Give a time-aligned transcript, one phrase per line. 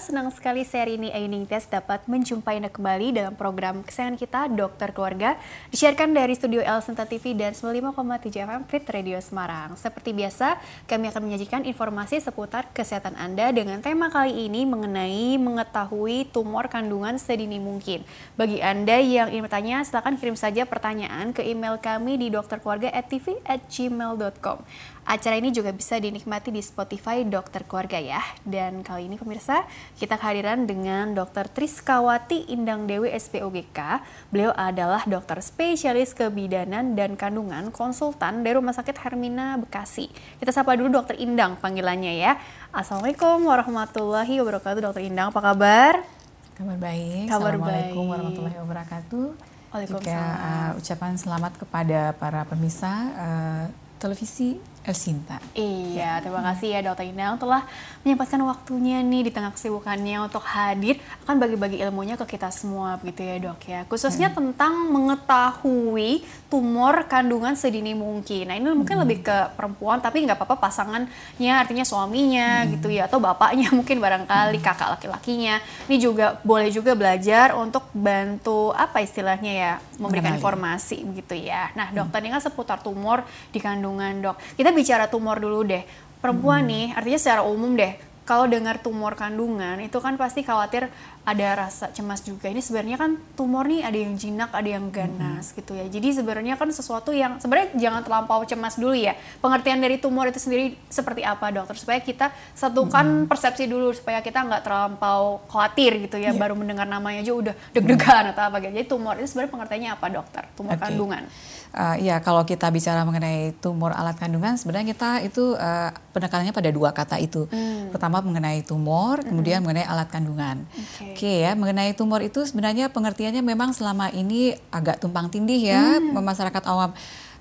[0.00, 4.96] Senang sekali seri ini Aining Test dapat menjumpai Anda kembali dalam program kesayangan kita Dokter
[4.96, 5.36] Keluarga
[5.68, 9.76] disiarkan dari studio El Senta TV dan 95,7 FM Fit Radio Semarang.
[9.76, 10.56] Seperti biasa,
[10.88, 17.20] kami akan menyajikan informasi seputar kesehatan Anda dengan tema kali ini mengenai mengetahui tumor kandungan
[17.20, 18.00] sedini mungkin.
[18.40, 24.64] Bagi Anda yang ingin bertanya, silakan kirim saja pertanyaan ke email kami di dokterkeluarga@tv@gmail.com.
[25.10, 28.22] Acara ini juga bisa dinikmati di Spotify Dokter Keluarga ya.
[28.46, 29.66] Dan kali ini pemirsa,
[29.98, 31.50] kita kehadiran dengan Dr.
[31.50, 34.06] Triskawati Indang Dewi SPOGK.
[34.30, 40.14] Beliau adalah dokter spesialis kebidanan dan kandungan konsultan dari Rumah Sakit Hermina Bekasi.
[40.38, 42.38] Kita sapa dulu Dokter Indang panggilannya ya.
[42.70, 46.06] Assalamualaikum warahmatullahi wabarakatuh Dokter Indang, apa kabar?
[46.54, 47.26] Kabar baik.
[47.26, 48.12] Kabar Assalamualaikum baik.
[48.14, 49.26] warahmatullahi wabarakatuh.
[49.74, 50.06] Waalaikumsalam.
[50.06, 53.64] Juga uh, ucapan selamat kepada para pemirsa uh,
[54.00, 55.38] televisi El Sinta.
[55.54, 57.62] Iya, terima kasih ya Dokter Indang telah
[58.00, 60.96] menyempatkan waktunya nih di tengah kesibukannya untuk hadir
[61.28, 63.80] akan bagi-bagi ilmunya ke kita semua begitu ya dok ya.
[63.86, 68.48] Khususnya tentang mengetahui tumor kandungan sedini mungkin.
[68.48, 73.20] Nah ini mungkin lebih ke perempuan tapi nggak apa-apa pasangannya artinya suaminya gitu ya atau
[73.20, 75.60] bapaknya mungkin barangkali kakak laki-lakinya.
[75.86, 80.40] Ini juga boleh juga belajar untuk bantu apa istilahnya ya memberikan Mengenali.
[80.40, 81.68] informasi begitu ya.
[81.76, 83.22] Nah dokter ini kan seputar tumor
[83.52, 84.36] di kandungan dok.
[84.56, 85.82] Kita bicara tumor dulu deh.
[86.20, 87.96] Perempuan nih, artinya secara umum deh,
[88.30, 90.86] kalau dengar tumor kandungan itu kan pasti khawatir
[91.26, 92.46] ada rasa cemas juga.
[92.46, 95.82] Ini sebenarnya kan tumor nih ada yang jinak, ada yang ganas gitu ya.
[95.90, 99.18] Jadi sebenarnya kan sesuatu yang sebenarnya jangan terlampau cemas dulu ya.
[99.42, 104.46] Pengertian dari tumor itu sendiri seperti apa dokter supaya kita satukan persepsi dulu supaya kita
[104.46, 106.30] nggak terlampau khawatir gitu ya.
[106.30, 106.38] Iya.
[106.38, 108.78] Baru mendengar namanya aja udah deg-degan atau apa gitu.
[108.78, 110.42] Jadi tumor itu sebenarnya pengertiannya apa dokter?
[110.54, 110.82] Tumor Oke.
[110.86, 111.26] kandungan.
[111.70, 116.70] Uh, ya kalau kita bicara mengenai tumor alat kandungan, sebenarnya kita itu uh, penekanannya pada
[116.74, 117.46] dua kata itu.
[117.94, 120.66] Pertama mengenai tumor, kemudian mengenai alat kandungan.
[120.66, 121.14] Oke.
[121.14, 126.64] Oke ya, mengenai tumor itu sebenarnya pengertiannya memang selama ini agak tumpang tindih ya masyarakat
[126.66, 126.90] awam.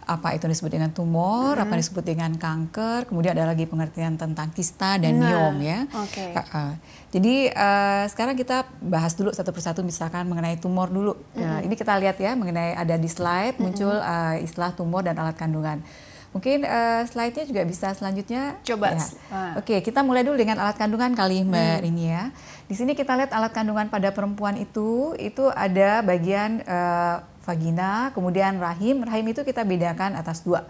[0.09, 4.97] Apa itu disebut dengan tumor, apa disebut dengan kanker, kemudian ada lagi pengertian tentang kista
[4.97, 5.85] dan Nah, miom ya.
[5.93, 6.25] oke.
[6.33, 6.71] Uh, uh.
[7.13, 11.13] Jadi uh, sekarang kita bahas dulu satu persatu misalkan mengenai tumor dulu.
[11.37, 15.37] Nah, ini kita lihat ya mengenai ada di slide muncul uh, istilah tumor dan alat
[15.37, 15.85] kandungan.
[16.29, 18.61] Mungkin uh, slide-nya juga bisa selanjutnya.
[18.61, 18.93] Coba.
[18.93, 19.01] Ya.
[19.33, 19.53] Ah.
[19.57, 22.29] Oke, kita mulai dulu dengan alat kandungan kali Mbak Rini ya.
[22.69, 27.15] Di sini kita lihat alat kandungan pada perempuan itu itu ada bagian eh,
[27.49, 29.01] vagina, kemudian rahim.
[29.01, 30.69] Rahim itu kita bedakan atas dua.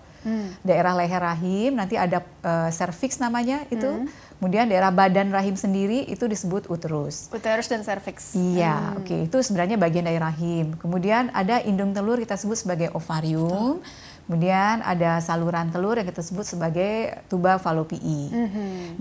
[0.63, 2.23] Daerah leher rahim, nanti ada
[2.71, 4.07] cervix namanya itu.
[4.39, 7.27] Kemudian daerah badan rahim sendiri itu disebut uterus.
[7.35, 8.39] Uterus dan cervix.
[8.39, 10.79] Iya, oke itu sebenarnya bagian dari rahim.
[10.79, 13.83] Kemudian ada indung telur kita sebut sebagai ovarium.
[14.29, 18.29] Kemudian ada saluran telur yang kita sebut sebagai tuba falopii.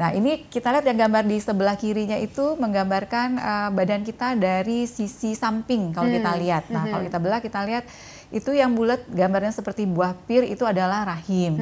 [0.01, 4.89] Nah ini kita lihat yang gambar di sebelah kirinya itu menggambarkan uh, badan kita dari
[4.89, 6.73] sisi samping kalau kita lihat.
[6.73, 7.85] Nah kalau kita belah kita lihat
[8.33, 11.61] itu yang bulat gambarnya seperti buah pir itu adalah rahim.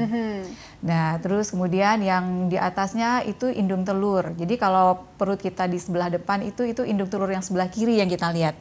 [0.82, 4.30] Nah, terus kemudian yang di atasnya itu indung telur.
[4.34, 8.06] Jadi kalau perut kita di sebelah depan itu itu indung telur yang sebelah kiri yang
[8.06, 8.54] kita lihat.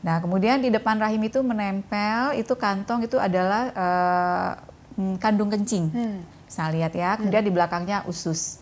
[0.00, 3.68] Nah, kemudian di depan rahim itu menempel itu kantong itu adalah
[4.96, 5.92] mm, kandung kencing.
[6.48, 7.20] Bisa lihat ya.
[7.20, 8.60] Kemudian di belakangnya usus.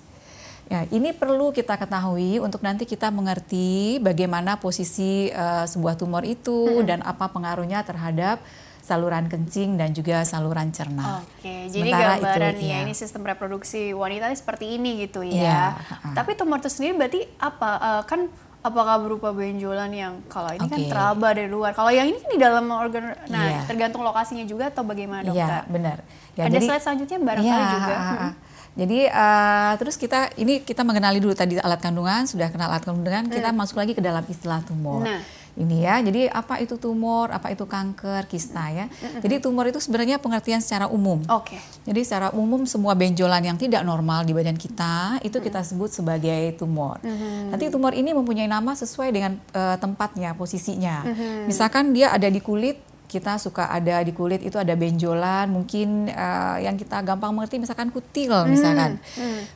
[0.69, 6.85] Ya, ini perlu kita ketahui untuk nanti kita mengerti bagaimana posisi eh, sebuah tumor itu
[6.85, 8.45] dan apa pengaruhnya terhadap
[8.85, 11.25] saluran kencing dan juga saluran cerna.
[11.25, 12.79] Oke, jadi Sementara gambaran itu, ya iya.
[12.85, 15.77] ini sistem reproduksi wanita seperti ini gitu ya.
[15.77, 16.13] Ha-ha.
[16.13, 17.71] Tapi tumor itu sendiri berarti apa?
[17.81, 18.21] Eh, kan
[18.69, 20.89] apakah berupa benjolan yang kalau ini kan Oke.
[20.89, 21.73] teraba dari luar.
[21.73, 23.17] Kalau yang ini kan di dalam organ.
[23.27, 23.61] Nah, Iya.
[23.65, 25.41] tergantung lokasinya juga atau bagaimana dokter?
[25.41, 25.99] Iya, benar.
[26.37, 27.95] Ya, Ada jadi- slide selanjutnya barangkali Iya, juga.
[27.95, 28.29] ha, ha, ha.
[28.29, 28.35] Hmm.
[28.79, 33.27] Jadi eh, terus kita ini kita mengenali dulu tadi alat kandungan, sudah kenal alat kandungan,
[33.27, 35.03] kita masuk lagi ke dalam istilah tumor.
[35.03, 35.19] Nah.
[35.57, 38.87] Ini ya, jadi apa itu tumor, apa itu kanker, kista ya.
[39.25, 41.23] Jadi tumor itu sebenarnya pengertian secara umum.
[41.31, 41.59] Oke.
[41.89, 46.55] Jadi secara umum semua benjolan yang tidak normal di badan kita itu kita sebut sebagai
[46.59, 47.01] tumor.
[47.49, 51.07] Nanti tumor ini mempunyai nama sesuai dengan eh, tempatnya, posisinya.
[51.49, 52.79] Misalkan dia ada di kulit,
[53.09, 57.89] kita suka ada di kulit itu ada benjolan, mungkin eh, yang kita gampang mengerti misalkan
[57.89, 59.01] kutil misalkan.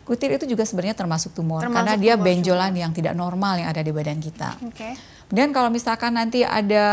[0.08, 3.68] Kutil itu juga sebenarnya termasuk tumor Termasuk karena dia tumor benjolan yang tidak normal yang
[3.68, 4.56] ada di badan kita.
[4.64, 4.96] Oke.
[5.32, 6.84] Kemudian kalau misalkan nanti ada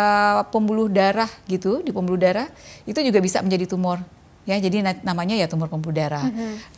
[0.47, 2.47] pembuluh darah gitu di pembuluh darah
[2.87, 3.99] itu juga bisa menjadi tumor
[4.47, 6.23] ya jadi na- namanya ya tumor pembuluh darah.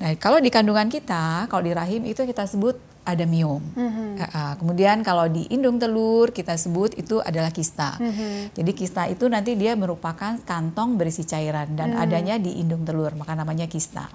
[0.02, 3.62] Nah kalau di kandungan kita kalau di rahim itu kita sebut ada miom.
[4.34, 4.58] Ah.
[4.58, 7.94] Kemudian kalau di indung telur kita sebut itu adalah kista.
[8.58, 13.38] Jadi kista itu nanti dia merupakan kantong berisi cairan dan adanya di indung telur maka
[13.38, 14.10] namanya kista.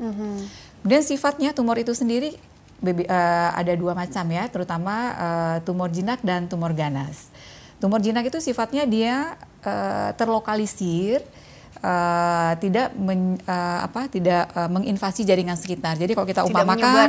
[0.82, 2.34] Kemudian sifatnya tumor itu sendiri
[2.76, 7.32] baby, uh, ada dua macam ya, terutama uh, tumor jinak dan tumor ganas.
[7.76, 11.20] Tumor jinak itu sifatnya dia uh, terlokalisir,
[11.84, 16.00] uh, tidak men, uh, apa tidak uh, menginvasi jaringan sekitar.
[16.00, 17.08] Jadi kalau kita tidak umpamakan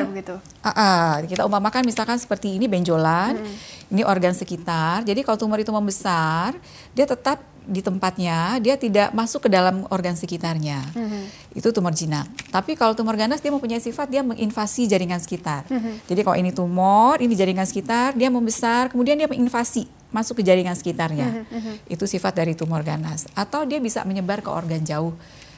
[0.59, 3.95] Uh, uh, kita umpamakan misalkan seperti ini benjolan, hmm.
[3.95, 5.07] ini organ sekitar.
[5.07, 6.59] Jadi kalau tumor itu membesar,
[6.91, 10.83] dia tetap di tempatnya, dia tidak masuk ke dalam organ sekitarnya.
[10.95, 11.27] Hmm.
[11.51, 12.27] Itu tumor jinak.
[12.47, 15.67] Tapi kalau tumor ganas dia mempunyai sifat dia menginvasi jaringan sekitar.
[15.67, 15.99] Hmm.
[16.07, 20.75] Jadi kalau ini tumor, ini jaringan sekitar, dia membesar, kemudian dia menginvasi masuk ke jaringan
[20.75, 21.47] sekitarnya.
[21.47, 21.75] Mm -hmm.
[21.91, 23.27] Itu sifat dari tumor ganas.
[23.35, 25.13] Atau dia bisa menyebar ke organ jauh.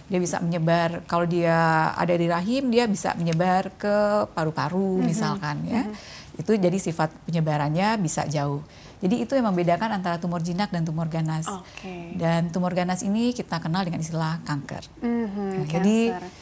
[0.09, 5.05] Dia bisa menyebar kalau dia ada di rahim, dia bisa menyebar ke paru-paru -hmm.
[5.05, 5.85] misalkan ya.
[5.85, 6.41] -hmm.
[6.41, 8.65] Itu jadi sifat penyebarannya bisa jauh.
[8.99, 11.47] Jadi itu yang membedakan antara tumor jinak dan tumor ganas.
[11.47, 12.19] Okay.
[12.19, 14.83] Dan tumor ganas ini kita kenal dengan istilah kanker.
[14.99, 15.97] Mm -hmm, nah, jadi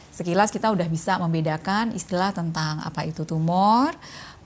[0.10, 3.94] sekilas kita udah bisa membedakan istilah tentang apa itu tumor,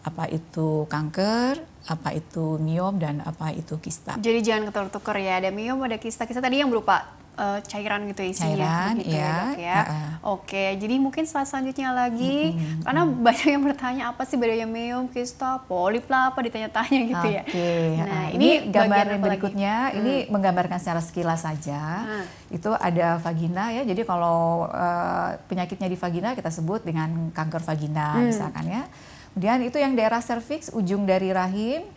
[0.04, 4.18] apa itu kanker, apa itu miom dan apa itu kista.
[4.22, 6.30] Jadi jangan ketukar-tukar ya, ada miom, ada kista.
[6.30, 9.80] Kista tadi yang berupa uh, cairan gitu isinya cairan, begitu ya, ya, ya.
[9.82, 10.12] Uh -uh.
[10.38, 12.84] Oke, jadi mungkin slide selanjutnya lagi mm-hmm.
[12.86, 17.98] karena banyak yang bertanya apa sih bedanya miom, kista, polip lah apa ditanya-tanya gitu okay.
[17.98, 18.06] ya.
[18.06, 19.98] Nah, ini, ini gambar yang berikutnya lagi?
[20.00, 20.30] ini hmm.
[20.30, 21.82] menggambarkan secara sekilas saja.
[22.06, 22.26] Hmm.
[22.52, 23.84] Itu ada vagina ya.
[23.88, 28.26] Jadi kalau uh, penyakitnya di vagina kita sebut dengan kanker vagina hmm.
[28.30, 28.84] misalkan ya.
[29.32, 31.88] Kemudian itu yang daerah serviks, ujung dari rahim,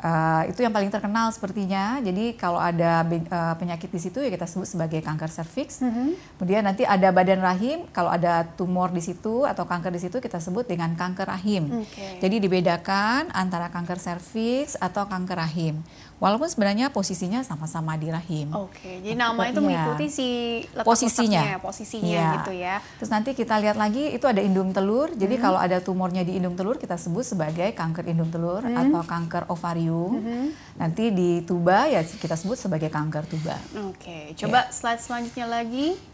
[0.00, 1.98] uh, itu yang paling terkenal sepertinya.
[2.02, 5.82] Jadi kalau ada uh, penyakit di situ ya kita sebut sebagai kanker serviks.
[5.84, 6.08] Mm -hmm.
[6.38, 10.38] Kemudian nanti ada badan rahim, kalau ada tumor di situ atau kanker di situ kita
[10.38, 11.84] sebut dengan kanker rahim.
[11.86, 12.18] Okay.
[12.22, 15.82] Jadi dibedakan antara kanker serviks atau kanker rahim.
[16.22, 18.48] Walaupun sebenarnya posisinya sama-sama di rahim.
[18.54, 19.66] Oke, jadi nama itu iya.
[19.66, 20.28] mengikuti si
[20.70, 22.30] letak posisinya, posisinya ya.
[22.38, 22.74] gitu ya.
[23.02, 25.10] Terus nanti kita lihat lagi itu ada indung telur.
[25.12, 25.42] Jadi hmm.
[25.42, 28.78] kalau ada tumornya di indung telur kita sebut sebagai kanker indung telur hmm.
[28.78, 30.22] atau kanker ovarium.
[30.22, 30.48] Hmm.
[30.78, 33.58] Nanti di tuba ya kita sebut sebagai kanker tuba.
[33.90, 34.72] Oke, coba ya.
[34.72, 36.13] slide selanjutnya lagi.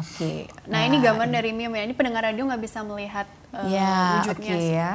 [0.00, 0.48] Oke.
[0.64, 1.84] Nah, nah ini gambar dari Miom ya.
[1.84, 4.54] Ini pendengar radio nggak bisa melihat uh, ya, wujudnya.
[4.56, 4.92] Okay, ya.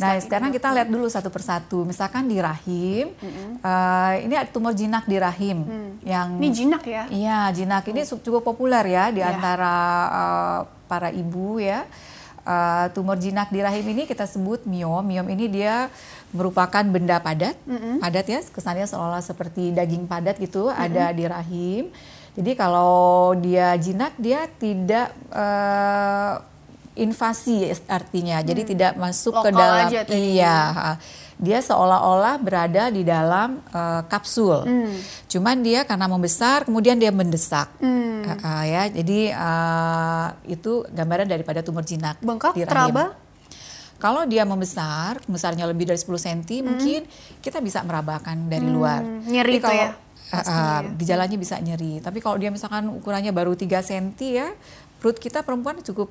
[0.00, 1.84] Nah sekarang kita lihat dulu satu persatu.
[1.84, 3.50] Misalkan di rahim, mm -hmm.
[3.60, 5.58] uh, ini ada tumor jinak di rahim.
[5.62, 5.90] Mm.
[6.02, 7.02] Yang ini jinak ya?
[7.12, 7.84] Iya jinak.
[7.84, 8.18] Ini oh.
[8.24, 9.30] cukup populer ya di yeah.
[9.36, 9.74] antara
[10.08, 10.58] uh,
[10.88, 11.84] para ibu ya.
[12.46, 15.02] Uh, tumor jinak di rahim ini kita sebut miom.
[15.02, 15.90] Miom ini dia
[16.30, 17.94] merupakan benda padat, mm -hmm.
[18.00, 18.40] padat ya.
[18.40, 20.84] Kesannya seolah seperti daging padat gitu mm -hmm.
[20.86, 21.84] ada di rahim.
[22.36, 26.36] Jadi kalau dia jinak dia tidak uh,
[26.96, 28.40] invasi artinya.
[28.40, 28.46] Hmm.
[28.48, 30.56] Jadi tidak masuk Lokal ke dalam aja iya.
[31.36, 34.64] Dia seolah-olah berada di dalam uh, kapsul.
[34.64, 34.96] Hmm.
[35.28, 37.72] Cuman dia karena membesar kemudian dia mendesak.
[37.80, 38.24] Hmm.
[38.24, 38.82] Uh, uh, ya.
[38.88, 42.72] Jadi uh, itu gambaran daripada tumor jinak Bengkak, di rahim.
[42.72, 43.04] Teraba?
[43.96, 46.60] Kalau dia membesar, besarnya lebih dari 10 cm, hmm.
[46.68, 47.00] mungkin
[47.40, 48.76] kita bisa merabakan dari hmm.
[48.76, 49.00] luar.
[49.24, 49.96] Nyeri itu ya?
[50.32, 52.02] Uh, gejalanya bisa nyeri.
[52.02, 54.48] Tapi kalau dia misalkan ukurannya baru 3 cm ya,
[54.98, 56.10] perut kita perempuan cukup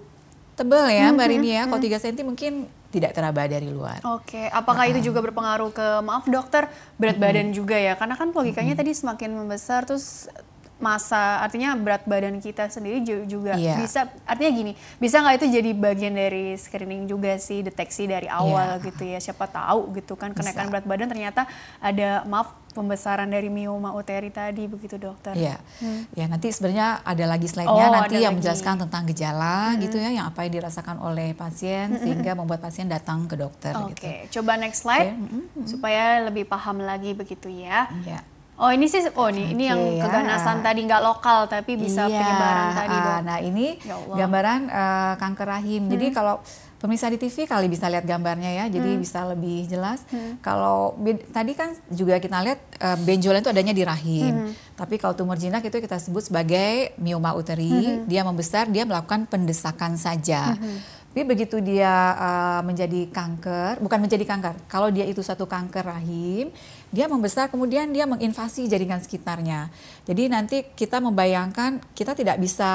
[0.55, 1.63] tebal ya Mbak Rini ya.
[1.67, 2.53] Kalau 3 cm mungkin
[2.95, 3.99] tidak teraba dari luar.
[4.07, 7.99] Oke, apakah uh, itu juga berpengaruh ke maaf dokter berat uh, badan juga ya?
[7.99, 10.31] Karena kan logikanya uh, tadi semakin membesar terus
[10.75, 13.79] masa artinya berat badan kita sendiri juga yeah.
[13.79, 18.79] bisa artinya gini bisa nggak itu jadi bagian dari screening juga sih deteksi dari awal
[18.79, 18.85] yeah.
[18.91, 21.47] gitu ya siapa tahu gitu kan kenaikan berat badan ternyata
[21.79, 25.31] ada maaf pembesaran dari mioma uteri tadi begitu dokter.
[25.31, 25.55] Iya.
[25.79, 26.03] Hmm.
[26.11, 28.43] Ya nanti sebenarnya ada lagi slide-nya oh, nanti yang lagi.
[28.43, 29.79] menjelaskan tentang gejala hmm.
[29.87, 32.03] gitu ya yang apa yang dirasakan oleh pasien hmm.
[32.03, 34.15] sehingga membuat pasien datang ke dokter Oke, okay.
[34.27, 34.43] gitu.
[34.43, 35.23] coba next slide okay.
[35.23, 35.63] hmm.
[35.63, 37.87] supaya lebih paham lagi begitu ya.
[38.03, 38.34] Iya.
[38.55, 40.07] Oh ini sih, oh ini, okay, ini yang ya.
[40.07, 43.19] keganasan tadi nggak lokal tapi bisa iya, penyebaran tadi dok.
[43.27, 45.81] Nah ini ya gambaran uh, kanker rahim.
[45.85, 45.91] Hmm.
[45.91, 46.39] Jadi kalau
[46.79, 49.01] pemirsa di TV kali bisa lihat gambarnya ya, jadi hmm.
[49.03, 50.07] bisa lebih jelas.
[50.07, 50.39] Hmm.
[50.39, 50.95] Kalau
[51.35, 54.47] tadi kan juga kita lihat uh, benjolan itu adanya di rahim.
[54.47, 54.51] Hmm.
[54.79, 57.99] Tapi kalau tumor jinak itu kita sebut sebagai mioma uteri.
[57.99, 58.07] Hmm.
[58.07, 60.55] Dia membesar, dia melakukan pendesakan saja.
[60.55, 60.79] Hmm.
[61.15, 66.51] Tapi begitu dia uh, menjadi kanker, bukan menjadi kanker, kalau dia itu satu kanker rahim,
[66.95, 69.67] dia membesar kemudian dia menginvasi jaringan sekitarnya.
[70.07, 72.71] Jadi nanti kita membayangkan kita tidak bisa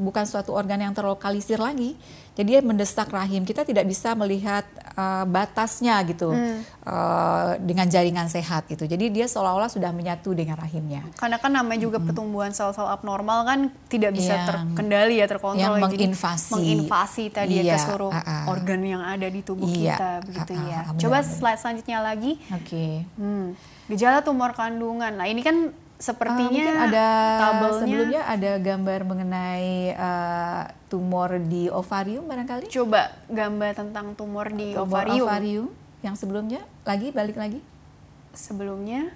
[0.00, 1.92] bukan suatu organ yang terlokalisir lagi.
[2.32, 3.44] Jadi dia mendesak rahim.
[3.44, 4.64] Kita tidak bisa melihat
[4.96, 6.64] uh, batasnya gitu hmm.
[6.88, 8.88] uh, dengan jaringan sehat gitu.
[8.88, 11.04] Jadi dia seolah-olah sudah menyatu dengan rahimnya.
[11.20, 12.08] Karena kan namanya juga hmm.
[12.08, 13.60] pertumbuhan sel-sel abnormal kan
[13.92, 15.60] tidak bisa yang, terkendali ya terkontrol.
[15.60, 15.82] Yang ya.
[15.84, 16.52] menginvasi.
[16.56, 18.44] menginvasi tadi iya, ya ke iya, seluruh uh, uh.
[18.48, 20.80] organ yang ada di tubuh iya, kita begitu uh, uh, ya.
[20.96, 22.40] Coba slide selanjutnya lagi.
[22.48, 22.64] Oke.
[22.64, 22.92] Okay.
[23.16, 23.54] Hmm.
[23.88, 25.14] Gejala tumor kandungan.
[25.14, 25.70] Nah ini kan
[26.02, 27.06] sepertinya uh, ada
[27.38, 32.66] tabelnya sebelumnya ada gambar mengenai uh, tumor di ovarium barangkali.
[32.66, 35.26] Coba gambar tentang tumor di tumor ovarium.
[35.26, 35.66] ovarium
[36.02, 37.62] yang sebelumnya lagi balik lagi.
[38.34, 39.14] Sebelumnya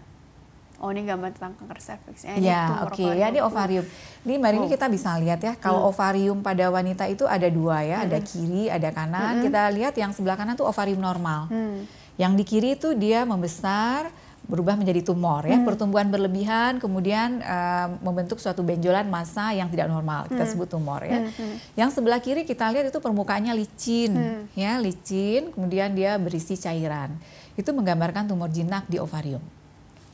[0.76, 2.28] Oh ini gambar tentang kanker serviks.
[2.28, 3.00] Eh, ya, oke.
[3.00, 3.16] Okay.
[3.16, 3.84] Ya ini ovarium.
[4.28, 4.64] Ini mari oh.
[4.64, 5.56] ini kita bisa lihat ya.
[5.56, 5.90] Kalau hmm.
[5.90, 8.06] ovarium pada wanita itu ada dua ya, hmm.
[8.08, 9.40] ada kiri, ada kanan.
[9.40, 9.44] Hmm.
[9.48, 11.48] Kita lihat yang sebelah kanan tuh ovarium normal.
[11.48, 11.88] Hmm.
[12.16, 14.08] Yang di kiri itu dia membesar,
[14.46, 15.66] berubah menjadi tumor ya, hmm.
[15.66, 20.30] pertumbuhan berlebihan, kemudian uh, membentuk suatu benjolan massa yang tidak normal.
[20.30, 20.52] Kita hmm.
[20.54, 21.20] sebut tumor ya.
[21.22, 21.30] Hmm.
[21.34, 21.56] Hmm.
[21.74, 24.42] Yang sebelah kiri kita lihat itu permukaannya licin, hmm.
[24.54, 27.12] ya licin, kemudian dia berisi cairan.
[27.58, 29.42] Itu menggambarkan tumor jinak di ovarium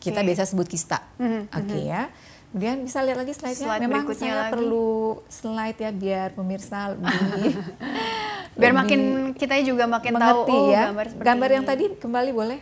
[0.03, 0.27] kita okay.
[0.35, 0.99] biasa sebut kista.
[1.23, 1.43] Mm-hmm.
[1.55, 2.03] Oke okay, ya.
[2.53, 3.65] Kemudian bisa lihat lagi slide-nya.
[3.65, 4.53] Slide Memang saya lagi.
[4.53, 7.09] perlu slide ya biar pemirsa lebih
[8.61, 9.01] biar lebih makin
[9.33, 10.93] kita juga makin tahu oh, ya.
[10.93, 11.57] gambar Gambar ini.
[11.57, 12.61] yang tadi kembali boleh?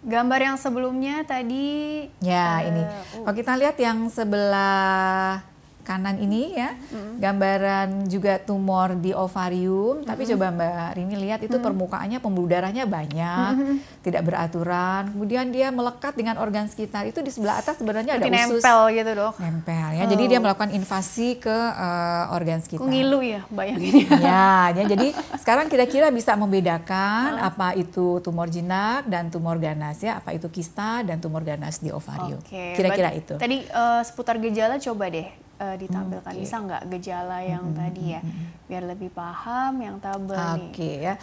[0.00, 2.82] Gambar yang sebelumnya tadi Ya, uh, ini.
[3.24, 5.40] Oh, kita lihat yang sebelah
[5.82, 7.14] kanan ini ya mm-hmm.
[7.18, 10.08] gambaran juga tumor di ovarium mm-hmm.
[10.08, 11.66] tapi coba Mbak Rini lihat itu mm-hmm.
[11.66, 13.76] permukaannya pembuluh darahnya banyak mm-hmm.
[14.04, 18.62] tidak beraturan kemudian dia melekat dengan organ sekitar itu di sebelah atas sebenarnya ada usus
[18.62, 20.08] nempel gitu dok nempel ya oh.
[20.12, 25.08] jadi dia melakukan invasi ke uh, organ sekitar ngilu ya bayangin ya, ya jadi
[25.40, 27.48] sekarang kira-kira bisa membedakan oh.
[27.50, 31.88] apa itu tumor jinak dan tumor ganas ya apa itu kista dan tumor ganas di
[31.90, 32.76] ovarium okay.
[32.76, 36.42] kira-kira itu tadi uh, seputar gejala coba deh uh, ditampilkan okay.
[36.42, 38.20] bisa nggak gejala yang hmm, tadi ya
[38.66, 40.70] biar lebih paham yang tabel okay, nih.
[40.72, 41.14] Oke ya.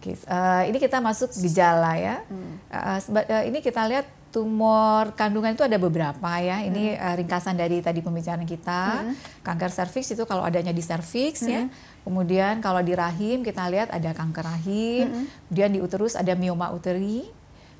[0.00, 2.24] Oke, uh, ini kita masuk gejala ya.
[2.24, 2.56] Hmm.
[2.72, 6.64] Uh, uh, ini kita lihat tumor kandungan itu ada beberapa ya.
[6.64, 7.04] Ini hmm.
[7.04, 9.04] uh, ringkasan dari tadi pembicaraan kita.
[9.04, 9.14] Hmm.
[9.44, 11.66] Kanker serviks itu kalau adanya di serviks ya.
[11.66, 11.68] hmm.
[11.68, 12.00] ya.
[12.00, 15.04] Kemudian kalau di rahim kita lihat ada kanker rahim.
[15.12, 15.26] Hmm.
[15.52, 17.28] Kemudian di uterus ada mioma uteri.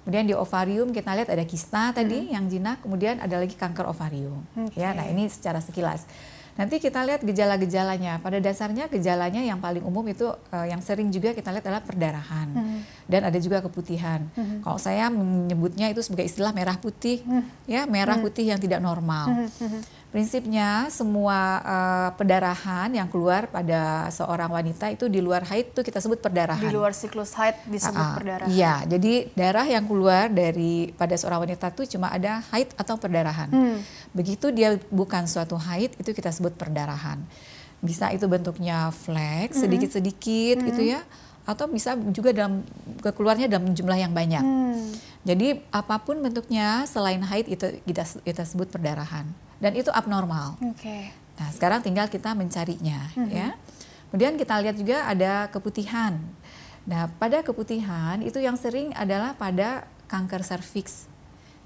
[0.05, 2.33] Kemudian di ovarium kita lihat ada kista tadi hmm.
[2.33, 4.41] yang jinak, kemudian ada lagi kanker ovarium.
[4.57, 4.81] Okay.
[4.81, 6.09] Ya, nah ini secara sekilas.
[6.61, 8.21] Nanti kita lihat gejala-gejalanya.
[8.21, 12.49] Pada dasarnya gejalanya yang paling umum itu uh, yang sering juga kita lihat adalah perdarahan
[12.53, 12.81] hmm.
[13.09, 14.27] dan ada juga keputihan.
[14.37, 14.61] Hmm.
[14.61, 17.71] Kalau saya menyebutnya itu sebagai istilah merah putih, hmm.
[17.71, 18.25] ya merah hmm.
[18.29, 19.49] putih yang tidak normal.
[19.49, 19.81] Hmm.
[20.11, 26.03] Prinsipnya semua uh, pendarahan yang keluar pada seorang wanita itu di luar haid itu kita
[26.03, 26.67] sebut perdarahan.
[26.67, 28.51] Di luar siklus haid disebut uh, uh, perdarahan.
[28.51, 33.55] Iya, jadi darah yang keluar dari pada seorang wanita itu cuma ada haid atau perdarahan.
[33.55, 33.79] Hmm.
[34.11, 37.23] Begitu dia bukan suatu haid itu kita sebut perdarahan.
[37.79, 39.63] Bisa itu bentuknya flek hmm.
[39.63, 40.67] sedikit-sedikit hmm.
[40.75, 41.07] gitu ya
[41.47, 42.67] atau bisa juga dalam
[43.15, 44.43] keluarnya dalam jumlah yang banyak.
[44.43, 44.91] Hmm.
[45.23, 50.57] Jadi apa pun bentuknya selain haid itu kita kita sebut perdarahan dan itu abnormal.
[50.75, 51.13] Okay.
[51.37, 53.31] Nah, sekarang tinggal kita mencarinya mm -hmm.
[53.31, 53.49] ya.
[54.11, 56.19] Kemudian kita lihat juga ada keputihan.
[56.89, 61.07] Nah, pada keputihan itu yang sering adalah pada kanker serviks.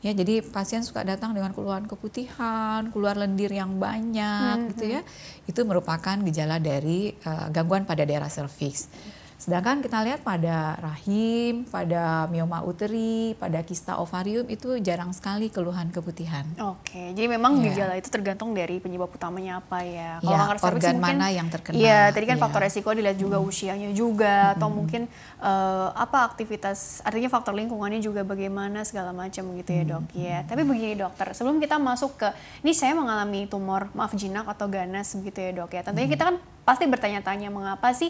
[0.04, 4.70] Ya, jadi pasien suka datang dengan keluhan keputihan, keluar lendir yang banyak mm -hmm.
[4.76, 5.00] gitu ya.
[5.48, 8.92] Itu merupakan gejala dari uh, gangguan pada daerah serviks.
[9.34, 15.90] Sedangkan kita lihat pada rahim, pada mioma uteri, pada kista ovarium itu jarang sekali keluhan
[15.90, 16.46] keputihan.
[16.62, 17.64] Oke, jadi memang yeah.
[17.68, 20.22] gejala itu tergantung dari penyebab utamanya apa ya.
[20.22, 21.74] Kalau yeah, kanker organ mungkin, mana yang terkena.
[21.76, 22.44] Iya, tadi kan yeah.
[22.46, 23.50] faktor resiko dilihat juga hmm.
[23.50, 24.52] usianya juga hmm.
[24.56, 25.02] atau mungkin
[25.42, 30.02] uh, apa aktivitas, artinya faktor lingkungannya juga bagaimana segala macam gitu ya dok.
[30.08, 30.16] Hmm.
[30.16, 32.28] Ya, tapi begini dokter, sebelum kita masuk ke,
[32.64, 35.82] ini saya mengalami tumor maaf jinak atau ganas gitu ya dok ya.
[35.84, 36.14] Tentunya hmm.
[36.16, 38.08] kita kan pasti bertanya-tanya mengapa sih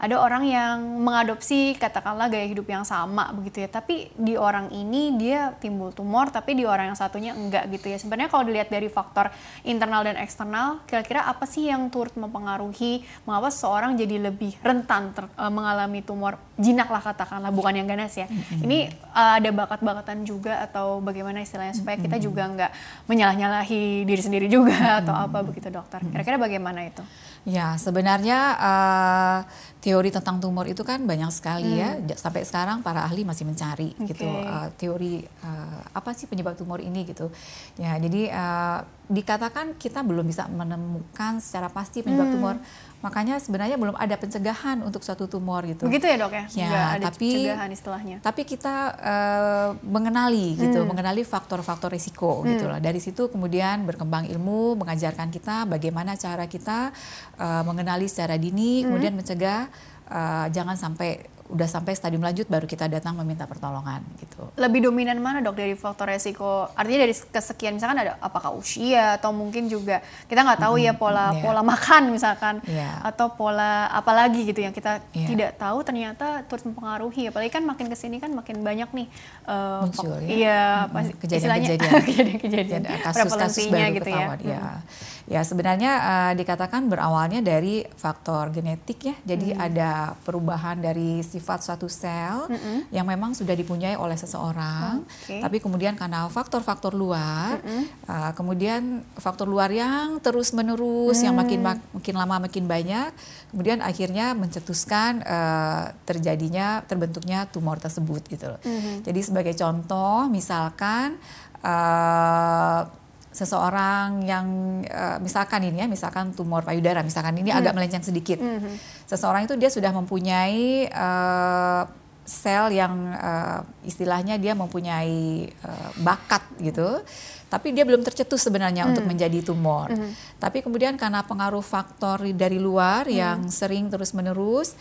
[0.00, 3.68] ada orang yang mengadopsi katakanlah gaya hidup yang sama begitu ya.
[3.68, 8.00] Tapi di orang ini dia timbul tumor tapi di orang yang satunya enggak gitu ya.
[8.00, 9.28] Sebenarnya kalau dilihat dari faktor
[9.60, 15.28] internal dan eksternal kira-kira apa sih yang turut mempengaruhi mengapa seseorang jadi lebih rentan ter,
[15.36, 18.24] uh, mengalami tumor jinak lah katakanlah bukan yang ganas ya?
[18.24, 18.64] Mm-hmm.
[18.64, 18.78] ini
[19.12, 22.72] uh, ada bakat-bakatan juga atau bagaimana istilahnya supaya kita juga enggak
[23.04, 26.00] menyalah-nyalahi diri sendiri juga atau apa begitu dokter?
[26.08, 27.04] Kira-kira bagaimana itu
[27.48, 29.38] Ya, sebenarnya uh,
[29.80, 31.96] teori tentang tumor itu kan banyak sekali ya.
[31.96, 32.12] hmm.
[32.12, 32.16] ya.
[32.20, 34.12] Sampai sekarang para ahli masih mencari okay.
[34.12, 37.32] gitu uh, teori uh, apa sih penyebab tumor ini gitu.
[37.80, 42.34] Ya, jadi uh, dikatakan kita belum bisa menemukan secara pasti penyebab hmm.
[42.36, 42.56] tumor
[43.00, 45.88] Makanya sebenarnya belum ada pencegahan untuk suatu tumor gitu.
[45.88, 46.44] Begitu ya dok ya?
[46.52, 46.68] Ya,
[47.00, 48.16] ada tapi pencegahan istilahnya.
[48.20, 50.88] Tapi kita uh, mengenali gitu, hmm.
[50.88, 52.46] mengenali faktor-faktor risiko hmm.
[52.52, 52.76] gitu lah.
[52.76, 56.92] Dari situ kemudian berkembang ilmu, mengajarkan kita bagaimana cara kita
[57.40, 58.84] uh, mengenali secara dini, hmm.
[58.92, 59.72] kemudian mencegah
[60.12, 64.46] uh, jangan sampai udah sampai stadium lanjut baru kita datang meminta pertolongan gitu.
[64.54, 66.70] Lebih dominan mana dok dari faktor resiko?
[66.72, 71.34] Artinya dari kesekian misalkan ada apakah usia atau mungkin juga kita nggak tahu ya pola
[71.34, 71.42] yeah.
[71.42, 73.02] pola makan misalkan yeah.
[73.02, 75.28] atau pola apalagi gitu yang kita yeah.
[75.28, 77.28] tidak tahu ternyata turut mempengaruhi.
[77.28, 79.06] Apalagi kan makin ke sini kan makin banyak nih
[79.50, 80.30] uh, muncul ya.
[80.30, 80.62] Iya,
[81.22, 84.26] kejadian-kejadian kejadian-kejadian kasus-kasus baru gitu ya.
[84.38, 84.82] Hmm.
[85.30, 85.38] Ya.
[85.40, 89.16] Ya sebenarnya uh, dikatakan berawalnya dari faktor genetik ya.
[89.22, 89.62] Jadi hmm.
[89.62, 92.90] ada perubahan dari sifat suatu sel hmm.
[92.90, 95.38] yang memang sudah dipunyai oleh seseorang, okay.
[95.38, 98.10] tapi kemudian karena faktor-faktor luar, hmm.
[98.10, 101.26] uh, kemudian faktor luar yang terus menerus hmm.
[101.30, 101.60] yang makin
[101.94, 103.14] makin lama makin banyak,
[103.54, 108.60] kemudian akhirnya mencetuskan uh, terjadinya terbentuknya tumor tersebut gitu loh.
[108.66, 109.06] Hmm.
[109.06, 111.22] Jadi sebagai contoh misalkan
[111.62, 112.99] uh,
[113.30, 114.46] seseorang yang
[114.90, 117.58] uh, misalkan ini ya, misalkan tumor payudara, misalkan ini hmm.
[117.62, 118.42] agak melenceng sedikit.
[118.42, 118.74] Hmm.
[119.06, 121.86] Seseorang itu dia sudah mempunyai uh,
[122.26, 127.02] sel yang uh, istilahnya dia mempunyai uh, bakat gitu,
[127.50, 128.90] tapi dia belum tercetus sebenarnya hmm.
[128.94, 129.90] untuk menjadi tumor.
[129.90, 130.10] Hmm.
[130.38, 133.14] Tapi kemudian karena pengaruh faktor dari luar hmm.
[133.14, 134.74] yang sering terus menerus.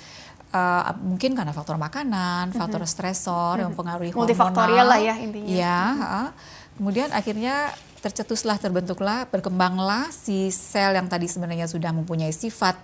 [0.49, 2.89] Uh, mungkin karena faktor makanan, faktor hmm.
[2.89, 4.25] stresor yang mempengaruhi hormonal.
[4.25, 5.45] Multifaktorial lah ya intinya.
[5.45, 6.29] Ya, uh,
[6.73, 12.79] kemudian akhirnya tercetuslah, terbentuklah, berkembanglah si sel yang tadi sebenarnya sudah mempunyai sifat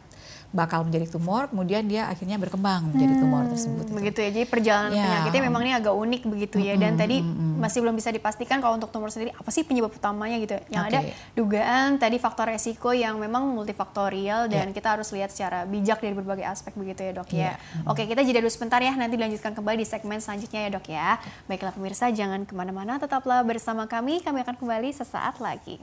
[0.51, 3.85] bakal menjadi tumor, kemudian dia akhirnya berkembang menjadi tumor hmm, tersebut.
[3.91, 5.03] Begitu ya, jadi perjalanan ya.
[5.03, 6.73] penyakitnya memang ini agak unik begitu ya.
[6.75, 9.91] Dan hmm, tadi hmm, masih belum bisa dipastikan kalau untuk tumor sendiri apa sih penyebab
[9.95, 10.55] utamanya gitu.
[10.69, 10.91] Yang okay.
[10.91, 10.99] ada
[11.33, 14.75] dugaan tadi faktor resiko yang memang multifaktorial dan yeah.
[14.75, 17.41] kita harus lihat secara bijak dari berbagai aspek begitu ya dok ya.
[17.55, 17.55] Yeah.
[17.87, 21.09] Oke kita jeda dulu sebentar ya, nanti dilanjutkan kembali di segmen selanjutnya ya dok ya.
[21.47, 24.19] Baiklah pemirsa, jangan ke mana-mana, tetaplah bersama kami.
[24.19, 25.79] Kami akan kembali sesaat lagi.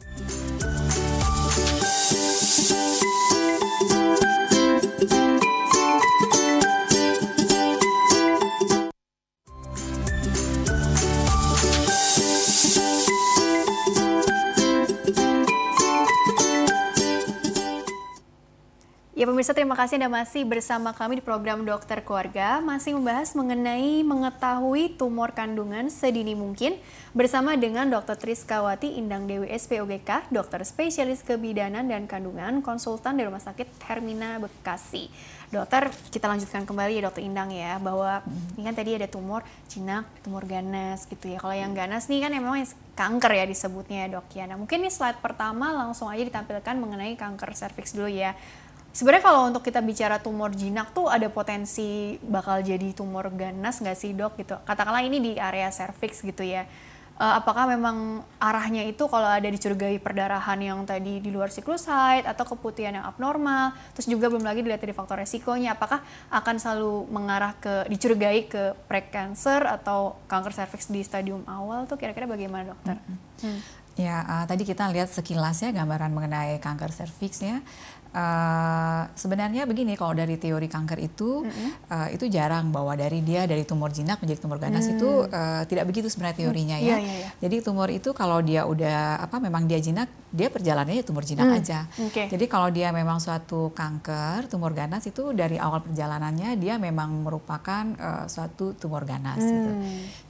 [0.00, 0.39] Ya pemirsa
[19.60, 25.36] terima kasih Anda masih bersama kami di program Dokter Keluarga masih membahas mengenai mengetahui tumor
[25.36, 26.80] kandungan sedini mungkin
[27.12, 28.16] bersama dengan Dr.
[28.16, 35.12] Triskawati Indang Dewi SPOGK, dokter spesialis kebidanan dan kandungan, konsultan di Rumah Sakit Hermina Bekasi.
[35.52, 38.56] Dokter, kita lanjutkan kembali ya Dokter Indang ya bahwa hmm.
[38.56, 41.36] ini kan tadi ada tumor jinak, tumor ganas gitu ya.
[41.36, 44.44] Kalau yang ganas nih kan memang kanker ya disebutnya ya dok ya.
[44.46, 48.32] Nah mungkin nih slide pertama langsung aja ditampilkan mengenai kanker serviks dulu ya.
[48.90, 53.94] Sebenarnya kalau untuk kita bicara tumor jinak tuh ada potensi bakal jadi tumor ganas nggak
[53.94, 54.58] sih dok gitu?
[54.66, 56.66] Katakanlah ini di area cervix gitu ya.
[57.20, 62.24] Uh, apakah memang arahnya itu kalau ada dicurigai perdarahan yang tadi di luar siklus haid
[62.24, 66.00] atau keputihan yang abnormal, terus juga belum lagi dilihat dari faktor resikonya, apakah
[66.32, 72.24] akan selalu mengarah ke dicurigai ke precancer atau kanker cervix di stadium awal tuh kira-kira
[72.24, 72.96] bagaimana dokter?
[72.96, 73.20] Hmm.
[73.44, 73.60] Hmm.
[74.00, 77.60] Ya, uh, tadi kita lihat sekilas ya gambaran mengenai kanker serviks ya.
[78.10, 81.70] Uh, sebenarnya begini kalau dari teori kanker itu mm -hmm.
[81.94, 84.98] uh, itu jarang bahwa dari dia dari tumor jinak menjadi tumor ganas mm.
[84.98, 86.82] itu uh, tidak begitu sebenarnya teorinya mm.
[86.82, 86.88] ya.
[86.90, 87.32] Yeah, yeah, yeah.
[87.38, 91.58] Jadi tumor itu kalau dia udah apa memang dia jinak dia perjalanannya tumor jinak mm.
[91.62, 91.78] aja.
[92.10, 92.26] Okay.
[92.30, 97.84] Jadi kalau dia memang suatu kanker tumor ganas itu dari awal perjalanannya dia memang merupakan
[97.98, 99.50] uh, suatu tumor ganas mm.
[99.50, 99.70] gitu.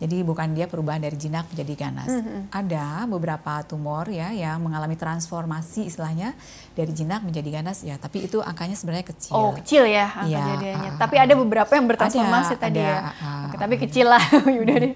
[0.05, 2.13] Jadi bukan dia perubahan dari jinak menjadi ganas.
[2.13, 2.41] Mm -hmm.
[2.49, 6.33] Ada beberapa tumor ya yang mengalami transformasi istilahnya
[6.73, 9.35] dari jinak menjadi ganas ya, tapi itu angkanya sebenarnya kecil.
[9.35, 10.91] Oh, kecil ya angka ya, jadiannya.
[10.95, 12.99] Uh, tapi ada beberapa yang bertransformasi ada, tadi ada, ya.
[13.23, 14.23] Uh, Oke, tapi kecil lah.
[14.63, 14.93] Udah deh.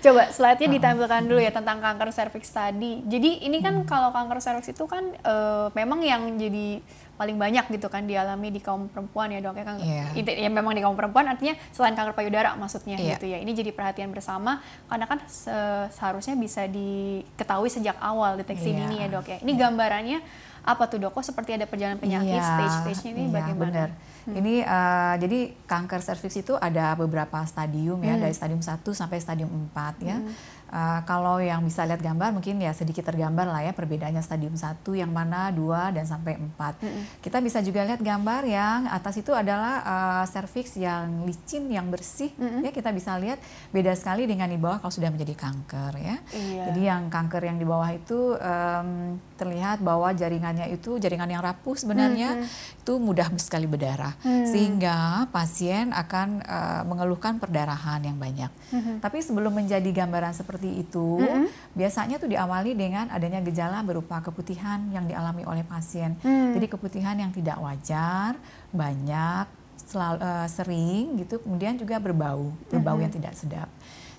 [0.00, 3.04] Coba slide-nya ditampilkan dulu ya tentang kanker serviks tadi.
[3.04, 3.88] Jadi ini kan hmm.
[3.88, 6.80] kalau kanker serviks itu kan uh, memang yang jadi
[7.16, 10.12] paling banyak gitu kan dialami di kaum perempuan ya dok ya kan yeah.
[10.12, 13.16] ya memang di kaum perempuan artinya selain kanker payudara maksudnya yeah.
[13.16, 18.78] gitu ya ini jadi perhatian bersama karena kan seharusnya bisa diketahui sejak awal deteksi yeah.
[18.84, 19.60] dini ya dok ya ini yeah.
[19.64, 20.18] gambarannya
[20.66, 21.14] apa tuh dok?
[21.14, 23.70] Kok seperti ada perjalanan penyakit yeah, stage-stage ini yeah, bagaimana?
[23.70, 23.88] Bener.
[24.26, 24.34] Hmm.
[24.42, 25.38] Ini uh, jadi
[25.70, 28.22] kanker serviks itu ada beberapa stadium ya, hmm.
[28.26, 30.18] dari stadium 1 sampai stadium 4 ya.
[30.18, 30.34] Hmm.
[30.66, 34.82] Uh, kalau yang bisa lihat gambar mungkin ya sedikit tergambar lah ya perbedaannya stadium 1
[34.98, 36.82] yang mana 2 dan sampai 4.
[36.82, 37.02] -hmm.
[37.22, 42.34] Kita bisa juga lihat gambar yang atas itu adalah uh, cervix yang licin, yang bersih
[42.34, 42.66] -hmm.
[42.66, 43.38] ya kita bisa lihat
[43.70, 46.16] beda sekali dengan di bawah kalau sudah menjadi kanker ya.
[46.34, 46.62] Iya.
[46.70, 51.78] Jadi yang kanker yang di bawah itu um, terlihat bahwa jaringannya itu jaringan yang rapuh
[51.78, 52.75] sebenarnya -hmm.
[52.86, 54.46] Itu mudah sekali berdarah -hmm.
[54.46, 58.46] sehingga pasien akan uh, mengeluhkan perdarahan yang banyak.
[58.46, 59.02] -hmm.
[59.02, 61.46] Tapi sebelum menjadi gambaran seperti itu, mm -hmm.
[61.74, 66.14] biasanya itu diawali dengan adanya gejala berupa keputihan yang dialami oleh pasien.
[66.22, 66.54] Mm.
[66.54, 68.38] Jadi keputihan yang tidak wajar,
[68.70, 69.50] banyak,
[69.82, 73.02] selalu, uh, sering gitu, kemudian juga berbau, berbau mm -hmm.
[73.02, 73.70] yang tidak sedap.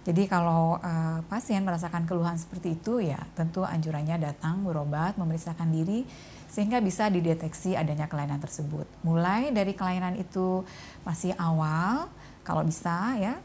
[0.08, 6.08] Jadi kalau uh, pasien merasakan keluhan seperti itu ya tentu anjurannya datang berobat, memeriksakan diri
[6.48, 8.88] sehingga bisa dideteksi adanya kelainan tersebut.
[9.04, 10.64] Mulai dari kelainan itu
[11.04, 12.08] masih awal,
[12.48, 13.36] kalau bisa ya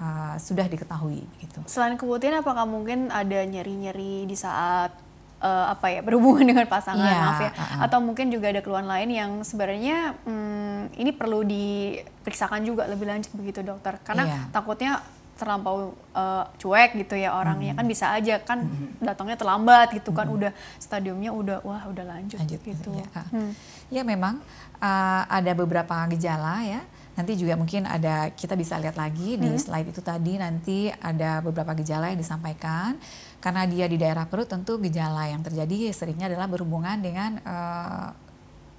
[0.00, 1.60] uh, sudah diketahui gitu.
[1.64, 4.92] Selain keputihan apakah mungkin ada nyeri-nyeri di saat
[5.40, 7.80] uh, apa ya berhubungan dengan pasangan yeah, maaf ya uh -uh.
[7.88, 13.32] atau mungkin juga ada keluhan lain yang sebenarnya hmm, ini perlu diperiksakan juga lebih lanjut
[13.34, 14.44] begitu dokter karena yeah.
[14.52, 15.00] takutnya
[15.40, 17.80] terlampau uh, cuek gitu ya orangnya hmm.
[17.80, 19.00] kan bisa aja kan hmm.
[19.00, 20.36] datangnya terlambat gitu kan hmm.
[20.36, 23.52] udah stadiumnya udah wah udah lanjut, lanjut gitu ya, hmm.
[23.88, 24.44] ya memang
[24.84, 26.84] uh, ada beberapa gejala ya
[27.18, 29.40] nanti juga mungkin ada kita bisa lihat lagi hmm.
[29.40, 32.96] di slide itu tadi nanti ada beberapa gejala yang disampaikan
[33.40, 38.08] karena dia di daerah perut tentu gejala yang terjadi seringnya adalah berhubungan dengan uh,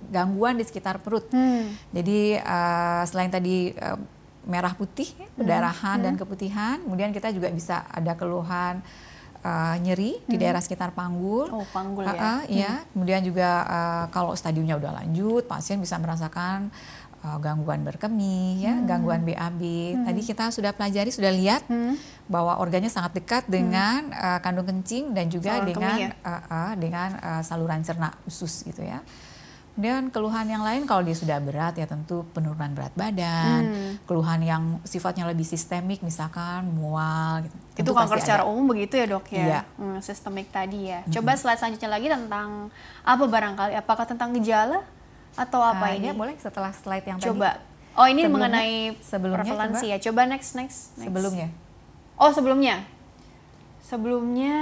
[0.09, 1.93] gangguan di sekitar perut hmm.
[1.93, 3.99] jadi uh, selain tadi uh,
[4.45, 6.05] merah putih, perdarahan hmm.
[6.05, 6.21] dan hmm.
[6.21, 6.77] keputihan.
[6.81, 8.81] Kemudian kita juga bisa ada keluhan
[9.45, 10.29] uh, nyeri hmm.
[10.29, 11.49] di daerah sekitar panggul.
[11.53, 12.21] Oh, panggul uh, ya.
[12.21, 12.73] Uh, ya.
[12.93, 16.73] Kemudian juga uh, kalau stadiumnya udah lanjut, pasien bisa merasakan
[17.25, 18.85] uh, gangguan berkemih, ya, hmm.
[18.89, 19.61] gangguan BAB.
[19.61, 20.05] Hmm.
[20.09, 22.25] Tadi kita sudah pelajari, sudah lihat hmm.
[22.25, 24.17] bahwa organnya sangat dekat dengan hmm.
[24.17, 26.09] uh, kandung kencing dan juga Saluran dengan ya?
[26.25, 29.01] uh, uh, dengan uh, saluran cerna usus gitu ya.
[29.71, 33.91] Kemudian keluhan yang lain kalau dia sudah berat ya tentu penurunan berat badan, hmm.
[34.03, 37.87] keluhan yang sifatnya lebih sistemik misalkan mual gitu.
[37.87, 38.51] Itu kanker secara ada.
[38.51, 39.61] umum begitu ya dok ya, iya.
[39.79, 41.07] hmm, sistemik tadi ya.
[41.07, 41.39] Coba hmm.
[41.39, 42.67] slide selanjutnya lagi tentang
[43.07, 44.83] apa barangkali, apakah tentang gejala
[45.39, 46.11] atau apa uh, ini?
[46.11, 47.23] Ya boleh setelah slide yang coba.
[47.23, 47.31] tadi.
[47.31, 47.51] Coba.
[47.95, 49.93] Oh ini sebelumnya, mengenai sebelumnya, prevalensi coba.
[49.95, 49.97] ya.
[50.03, 51.07] Coba next, next next.
[51.07, 51.47] Sebelumnya.
[52.19, 52.75] Oh sebelumnya.
[53.87, 54.59] Sebelumnya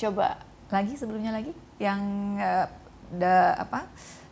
[0.00, 0.40] coba.
[0.72, 2.00] Lagi sebelumnya lagi yang
[2.40, 2.66] uh,
[3.14, 3.86] the apa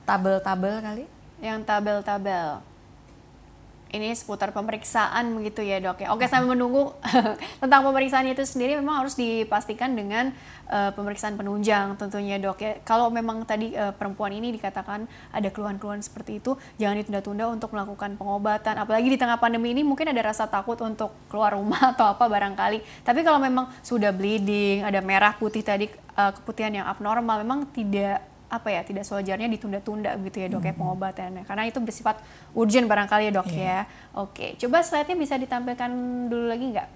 [0.04, 1.04] tabel-tabel kali
[1.42, 2.62] yang tabel-tabel
[3.94, 6.10] ini seputar pemeriksaan begitu ya dok ya.
[6.10, 6.90] Oke sambil menunggu
[7.62, 10.34] tentang pemeriksaan itu sendiri memang harus dipastikan dengan
[10.66, 12.82] uh, pemeriksaan penunjang tentunya dok ya.
[12.82, 18.18] Kalau memang tadi uh, perempuan ini dikatakan ada keluhan-keluhan seperti itu, jangan ditunda-tunda untuk melakukan
[18.18, 18.82] pengobatan.
[18.82, 23.06] Apalagi di tengah pandemi ini mungkin ada rasa takut untuk keluar rumah atau apa barangkali.
[23.06, 25.86] Tapi kalau memang sudah bleeding, ada merah putih tadi
[26.18, 30.66] uh, keputihan yang abnormal, memang tidak apa ya tidak sewajarnya ditunda-tunda gitu ya dok mm
[30.68, 30.76] -hmm.
[30.76, 32.16] ya pengobatannya karena itu bersifat
[32.54, 33.58] urgent barangkali ya dok yeah.
[33.58, 33.78] ya
[34.14, 35.90] oke coba slide-nya bisa ditampilkan
[36.30, 36.88] dulu lagi nggak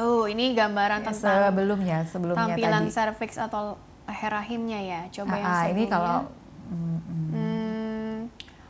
[0.00, 2.94] oh ini gambaran ya, tentang sebelumnya sebelumnya tampilan tadi.
[2.94, 6.18] cervix atau leher rahimnya ya coba ah, yang ah, sebelumnya ini kalau
[6.70, 7.25] mm, mm.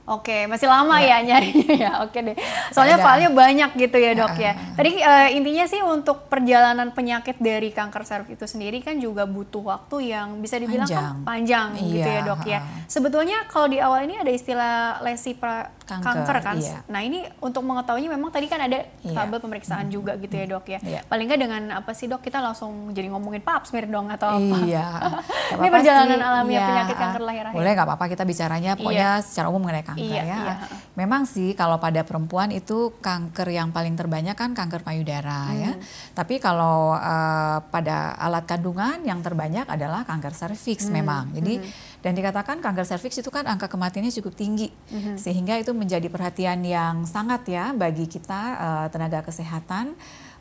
[0.06, 1.92] Oke, masih lama ya, ya nyarinya ya.
[2.06, 2.38] Oke deh.
[2.70, 4.54] Soalnya filenya banyak gitu ya, Dok ya.
[4.78, 9.66] Tadi uh, intinya sih untuk perjalanan penyakit dari kanker serviks itu sendiri kan juga butuh
[9.66, 12.58] waktu yang bisa dibilang panjang, kan panjang iya, gitu ya, Dok ya.
[12.86, 16.56] Sebetulnya kalau di awal ini ada istilah lesi pra kanker, kanker kan.
[16.62, 16.78] Iya.
[16.86, 19.10] Nah, ini untuk mengetahuinya memang tadi kan ada iya.
[19.10, 19.94] tabel pemeriksaan hmm.
[19.94, 20.78] juga gitu ya, Dok ya.
[20.86, 21.00] Iya.
[21.10, 22.22] Paling nggak dengan apa sih, Dok?
[22.22, 24.56] Kita langsung jadi ngomongin pap smear dong atau apa?
[24.62, 24.86] Iya.
[25.58, 26.68] ini perjalanan alamiah iya.
[26.70, 27.58] penyakit kanker lahir rahim.
[27.58, 29.26] Boleh nggak apa-apa kita bicaranya pokoknya iya.
[29.26, 30.38] secara umum mengenai kanker kanker iya, ya.
[30.38, 30.54] Iya.
[30.94, 35.58] Memang sih kalau pada perempuan itu kanker yang paling terbanyak kan kanker payudara hmm.
[35.58, 35.72] ya.
[36.12, 40.94] Tapi kalau uh, pada alat kandungan yang terbanyak adalah kanker serviks hmm.
[40.94, 41.24] memang.
[41.32, 42.00] Jadi hmm.
[42.04, 45.16] dan dikatakan kanker serviks itu kan angka kematiannya cukup tinggi hmm.
[45.16, 49.96] sehingga itu menjadi perhatian yang sangat ya bagi kita uh, tenaga kesehatan.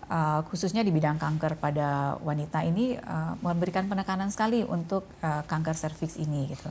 [0.06, 5.74] Uh, khususnya di bidang kanker pada wanita ini uh, memberikan penekanan sekali untuk uh, kanker
[5.74, 6.70] serviks ini gitu.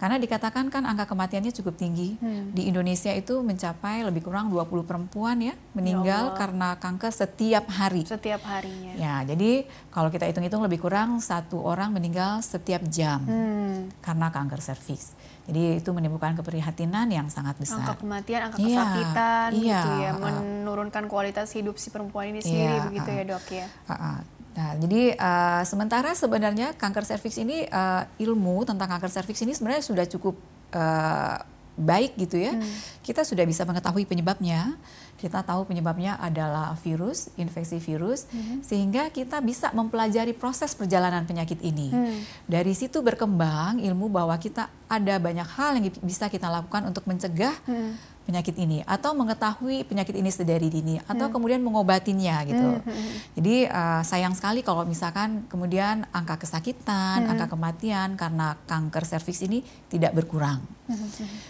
[0.00, 2.16] Karena dikatakan kan angka kematiannya cukup tinggi.
[2.16, 2.56] Hmm.
[2.56, 8.08] Di Indonesia itu mencapai lebih kurang 20 perempuan ya meninggal ya karena kanker setiap hari.
[8.08, 8.96] Setiap harinya.
[8.96, 14.00] Ya, jadi kalau kita hitung-hitung lebih kurang satu orang meninggal setiap jam hmm.
[14.00, 15.12] karena kanker serviks.
[15.44, 17.84] Jadi itu menimbulkan keprihatinan yang sangat besar.
[17.84, 22.76] Angka kematian, angka iya, kesakitan iya, gitu ya, menurunkan kualitas hidup si perempuan ini sendiri
[22.80, 23.66] iya, begitu uh, ya, Dok ya.
[23.84, 24.39] Uh, uh.
[24.50, 29.82] Nah, jadi uh, sementara sebenarnya kanker serviks ini uh, ilmu tentang kanker serviks ini sebenarnya
[29.86, 30.34] sudah cukup
[30.74, 31.38] uh,
[31.80, 32.52] baik gitu ya.
[32.52, 32.72] Hmm.
[33.00, 34.74] Kita sudah bisa mengetahui penyebabnya.
[35.16, 38.64] Kita tahu penyebabnya adalah virus, infeksi virus, hmm.
[38.64, 41.92] sehingga kita bisa mempelajari proses perjalanan penyakit ini.
[41.92, 42.20] Hmm.
[42.48, 47.52] Dari situ berkembang ilmu bahwa kita ada banyak hal yang bisa kita lakukan untuk mencegah
[47.68, 51.34] hmm penyakit ini atau mengetahui penyakit ini sedari dini atau hmm.
[51.34, 52.68] kemudian mengobatinya gitu.
[52.78, 52.84] Hmm.
[52.84, 53.12] hmm, hmm.
[53.40, 57.30] Jadi uh, sayang sekali kalau misalkan kemudian angka kesakitan, hmm.
[57.34, 60.62] angka kematian karena kanker serviks ini tidak berkurang.
[60.86, 60.98] Hmm.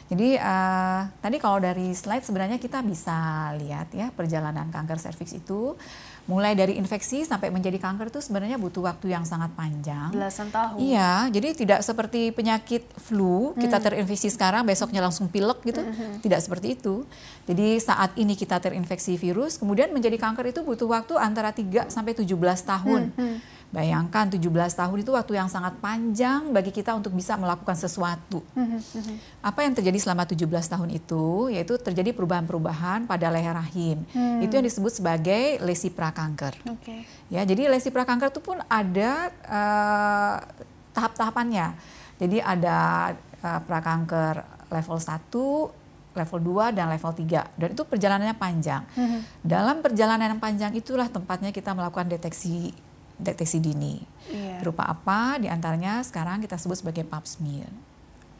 [0.08, 5.76] Jadi uh, tadi kalau dari slide sebenarnya kita bisa lihat ya perjalanan kanker serviks itu
[6.30, 10.14] mulai dari infeksi sampai menjadi kanker itu sebenarnya butuh waktu yang sangat panjang.
[10.14, 10.78] Belasan tahun.
[10.78, 13.58] Iya, jadi tidak seperti penyakit flu, hmm.
[13.58, 15.82] kita terinfeksi sekarang besoknya langsung pilek gitu.
[15.82, 16.22] Hmm.
[16.22, 16.94] Tidak seperti seperti itu.
[17.48, 22.12] Jadi saat ini kita terinfeksi virus, kemudian menjadi kanker itu butuh waktu antara 3 sampai
[22.12, 22.28] 17
[22.68, 23.16] tahun.
[23.16, 23.36] Hmm, hmm.
[23.70, 28.42] Bayangkan 17 tahun itu waktu yang sangat panjang bagi kita untuk bisa melakukan sesuatu.
[28.58, 29.16] Hmm, hmm, hmm.
[29.46, 31.54] Apa yang terjadi selama 17 tahun itu?
[31.54, 34.02] Yaitu terjadi perubahan-perubahan pada leher rahim.
[34.10, 34.42] Hmm.
[34.42, 36.58] Itu yang disebut sebagai lesi prakanker.
[36.82, 37.06] Okay.
[37.30, 40.36] Ya, jadi lesi prakanker itu pun ada uh,
[40.90, 41.78] tahap-tahapannya.
[42.18, 48.82] Jadi ada uh, prakanker level 1, level 2 dan level 3 dan itu perjalanannya panjang.
[48.98, 49.22] Hmm.
[49.46, 52.74] Dalam perjalanan yang panjang itulah tempatnya kita melakukan deteksi
[53.20, 54.00] deteksi dini.
[54.32, 54.64] Yeah.
[54.64, 55.36] Berupa apa?
[55.38, 57.70] Di antaranya sekarang kita sebut sebagai pap smear.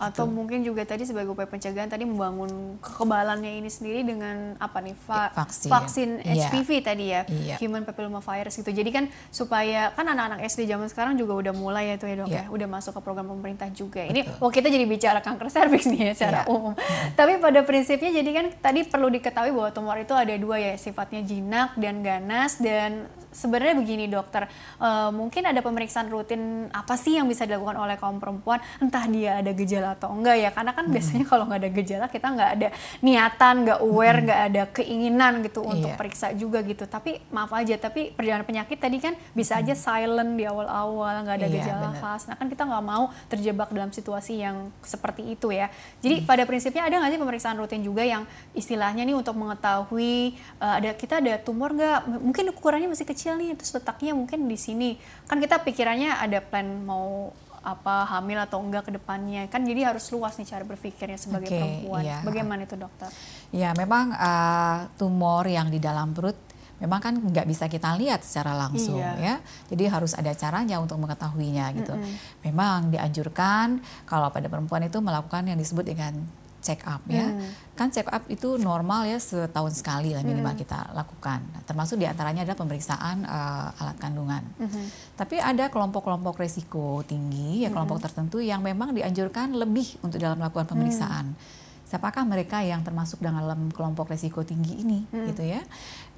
[0.01, 0.33] Atau Betul.
[0.33, 5.29] mungkin juga tadi sebagai upaya pencegahan tadi membangun kekebalannya ini sendiri dengan apa nih va
[5.45, 6.81] vaksin, vaksin HPV yeah.
[6.81, 7.59] tadi ya, yeah.
[7.61, 8.73] human papilloma virus gitu.
[8.73, 12.33] Jadi kan supaya kan anak-anak SD zaman sekarang juga udah mulai ya tuh ya dok
[12.33, 12.49] yeah.
[12.49, 14.01] ya, udah masuk ke program pemerintah juga.
[14.09, 14.41] Ini Betul.
[14.41, 16.55] oh kita jadi bicara kanker serviks nih ya secara yeah.
[16.57, 16.73] umum.
[16.73, 17.13] Yeah.
[17.21, 21.21] Tapi pada prinsipnya jadi kan tadi perlu diketahui bahwa tumor itu ada dua ya, sifatnya
[21.29, 24.51] jinak dan ganas dan sebenarnya begini dokter,
[24.83, 29.39] uh, mungkin ada pemeriksaan rutin apa sih yang bisa dilakukan oleh kaum perempuan, entah dia
[29.39, 30.95] ada gejala atau enggak ya, karena kan hmm.
[30.95, 32.69] biasanya kalau nggak ada gejala kita nggak ada
[33.01, 34.49] niatan, nggak aware, nggak hmm.
[34.51, 35.71] ada keinginan gitu iya.
[35.71, 36.85] untuk periksa juga gitu.
[36.91, 39.83] Tapi maaf aja, tapi perjalanan penyakit tadi kan bisa aja hmm.
[39.83, 42.03] silent di awal-awal, nggak ada iya, gejala bener.
[42.03, 42.23] khas.
[42.27, 45.71] Nah kan kita nggak mau terjebak dalam situasi yang seperti itu ya.
[46.03, 46.27] Jadi hmm.
[46.27, 48.27] pada prinsipnya ada nggak sih pemeriksaan rutin juga yang
[48.59, 52.19] istilahnya nih untuk mengetahui uh, ada kita ada tumor nggak?
[52.19, 54.97] Mungkin ukurannya masih kecil kecil nih terus letaknya mungkin di sini
[55.29, 57.29] kan kita pikirannya ada plan mau
[57.61, 61.61] apa hamil atau enggak ke depannya kan jadi harus luas nih cara berpikirnya sebagai okay,
[61.61, 62.25] perempuan iya.
[62.25, 63.13] bagaimana itu dokter?
[63.53, 66.41] Ya memang uh, tumor yang di dalam perut
[66.81, 69.13] memang kan nggak bisa kita lihat secara langsung iya.
[69.21, 69.35] ya
[69.69, 72.17] jadi harus ada caranya untuk mengetahuinya gitu mm -hmm.
[72.49, 76.17] memang dianjurkan kalau pada perempuan itu melakukan yang disebut dengan
[76.61, 77.27] check up ya.
[77.27, 77.51] Hmm.
[77.75, 80.63] Kan check up itu normal ya setahun sekali lah minimal hmm.
[80.63, 81.41] kita lakukan.
[81.65, 84.45] Termasuk di antaranya adalah pemeriksaan uh, alat kandungan.
[84.61, 84.87] Hmm.
[85.17, 88.07] Tapi ada kelompok-kelompok resiko tinggi ya kelompok hmm.
[88.07, 91.33] tertentu yang memang dianjurkan lebih untuk dalam melakukan pemeriksaan.
[91.33, 91.59] Hmm.
[91.91, 95.27] Siapakah mereka yang termasuk dalam kelompok resiko tinggi ini, hmm.
[95.35, 95.59] gitu ya?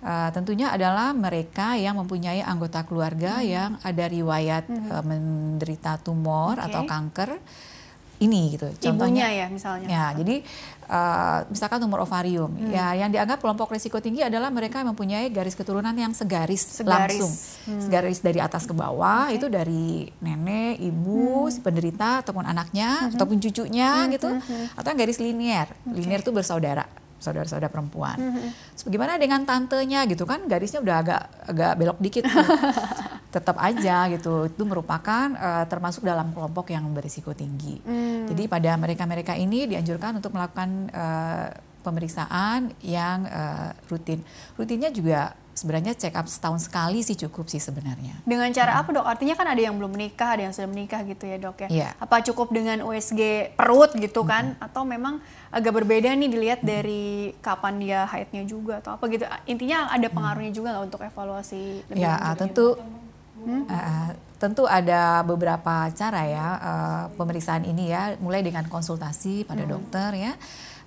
[0.05, 3.48] Uh, tentunya adalah mereka yang mempunyai anggota keluarga hmm.
[3.48, 4.92] yang ada riwayat hmm.
[4.92, 6.68] uh, menderita tumor okay.
[6.68, 7.31] atau kanker
[8.22, 8.68] ini gitu.
[8.78, 9.87] Contohnya Ibunya ya misalnya.
[9.90, 10.37] Ya, jadi
[10.87, 12.54] uh, misalkan tumor ovarium.
[12.54, 12.70] Hmm.
[12.70, 17.18] Ya, yang dianggap kelompok risiko tinggi adalah mereka yang mempunyai garis keturunan yang segaris, segaris.
[17.18, 17.32] langsung.
[17.66, 17.82] Hmm.
[17.82, 19.42] Segaris dari atas ke bawah okay.
[19.42, 21.52] itu dari nenek, ibu, hmm.
[21.52, 23.14] si penderita ataupun anaknya hmm.
[23.18, 24.11] ataupun cucunya hmm.
[24.14, 24.30] gitu.
[24.30, 24.66] Hmm.
[24.78, 25.68] Atau yang garis linier.
[25.68, 25.98] Okay.
[25.98, 28.18] Linier itu bersaudara saudara-saudara perempuan.
[28.18, 28.48] Mm-hmm.
[28.90, 32.26] Bagaimana dengan tantenya gitu kan garisnya udah agak agak belok dikit
[33.35, 37.80] tetap aja gitu itu merupakan uh, termasuk dalam kelompok yang berisiko tinggi.
[37.80, 38.28] Mm.
[38.28, 41.48] Jadi pada mereka-mereka ini dianjurkan untuk melakukan uh,
[41.82, 44.20] pemeriksaan yang uh, rutin.
[44.54, 48.16] Rutinnya juga sebenarnya check up setahun sekali sih cukup sih sebenarnya.
[48.24, 48.80] Dengan cara hmm.
[48.80, 49.06] apa dok?
[49.06, 51.68] Artinya kan ada yang belum menikah, ada yang sudah menikah gitu ya dok ya.
[51.68, 51.92] Yeah.
[52.00, 54.56] Apa cukup dengan USG perut gitu kan?
[54.56, 54.64] Hmm.
[54.64, 55.20] Atau memang
[55.52, 56.68] agak berbeda nih dilihat hmm.
[56.68, 57.04] dari
[57.44, 59.28] kapan dia haidnya juga atau apa gitu?
[59.44, 60.58] Intinya ada pengaruhnya hmm.
[60.58, 61.64] juga nggak untuk evaluasi?
[61.92, 62.80] Lebih ya tentu.
[63.42, 63.66] Hmm?
[63.66, 69.70] Uh, tentu ada beberapa cara ya uh, pemeriksaan ini ya, mulai dengan konsultasi pada hmm.
[69.70, 70.32] dokter ya,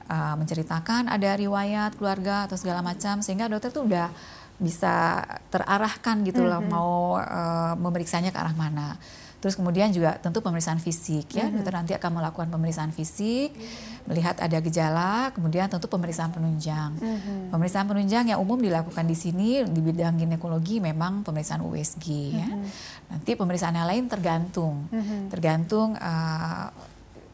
[0.08, 4.08] uh, menceritakan ada riwayat keluarga atau segala macam sehingga dokter tuh udah
[4.56, 6.72] bisa terarahkan gitu loh mm -hmm.
[6.72, 8.96] mau uh, memeriksanya ke arah mana.
[9.44, 11.56] Terus kemudian juga tentu pemeriksaan fisik ya, mm -hmm.
[11.62, 14.08] dokter nanti akan melakukan pemeriksaan fisik, mm -hmm.
[14.10, 16.98] melihat ada gejala, kemudian tentu pemeriksaan penunjang.
[16.98, 17.40] Mm -hmm.
[17.54, 22.40] Pemeriksaan penunjang yang umum dilakukan di sini di bidang ginekologi memang pemeriksaan USG mm -hmm.
[22.42, 22.48] ya.
[23.12, 25.22] Nanti pemeriksaan yang lain tergantung, mm -hmm.
[25.30, 26.74] tergantung uh,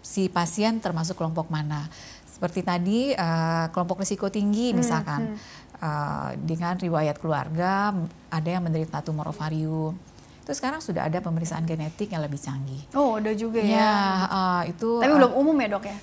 [0.04, 1.88] si pasien termasuk kelompok mana.
[2.28, 5.32] Seperti tadi uh, kelompok risiko tinggi misalkan.
[5.32, 7.92] Mm -hmm uh, dengan riwayat keluarga
[8.30, 9.98] ada yang menderita tumor ovarium.
[10.42, 12.82] Itu sekarang sudah ada pemeriksaan genetik yang lebih canggih.
[12.94, 13.78] Oh, ada juga ya.
[13.78, 13.98] Ya,
[14.30, 15.02] uh, itu.
[15.02, 15.98] Tapi uh, belum umum ya dok ya?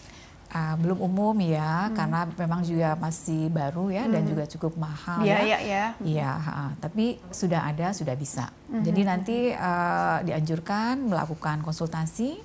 [0.49, 1.93] Uh, belum umum ya, hmm.
[1.93, 4.13] karena memang juga masih baru ya hmm.
[4.17, 5.45] dan juga cukup mahal ya.
[5.45, 5.85] Iya, iya.
[6.01, 8.49] Iya, uh, tapi sudah ada, sudah bisa.
[8.73, 8.81] Hmm.
[8.81, 12.41] Jadi nanti uh, dianjurkan melakukan konsultasi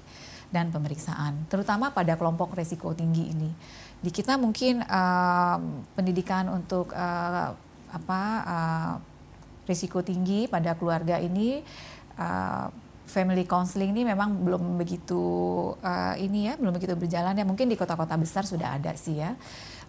[0.52, 3.50] dan pemeriksaan, terutama pada kelompok resiko tinggi ini
[4.04, 5.58] di kita mungkin uh,
[5.96, 7.56] pendidikan untuk uh,
[7.88, 8.94] apa uh,
[9.64, 11.64] risiko tinggi pada keluarga ini
[12.20, 12.68] uh,
[13.08, 15.24] family counseling ini memang belum begitu
[15.80, 17.48] uh, ini ya belum begitu berjalan ya.
[17.48, 19.40] Mungkin di kota-kota besar sudah ada sih ya.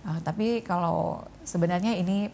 [0.06, 2.30] Uh, tapi kalau sebenarnya ini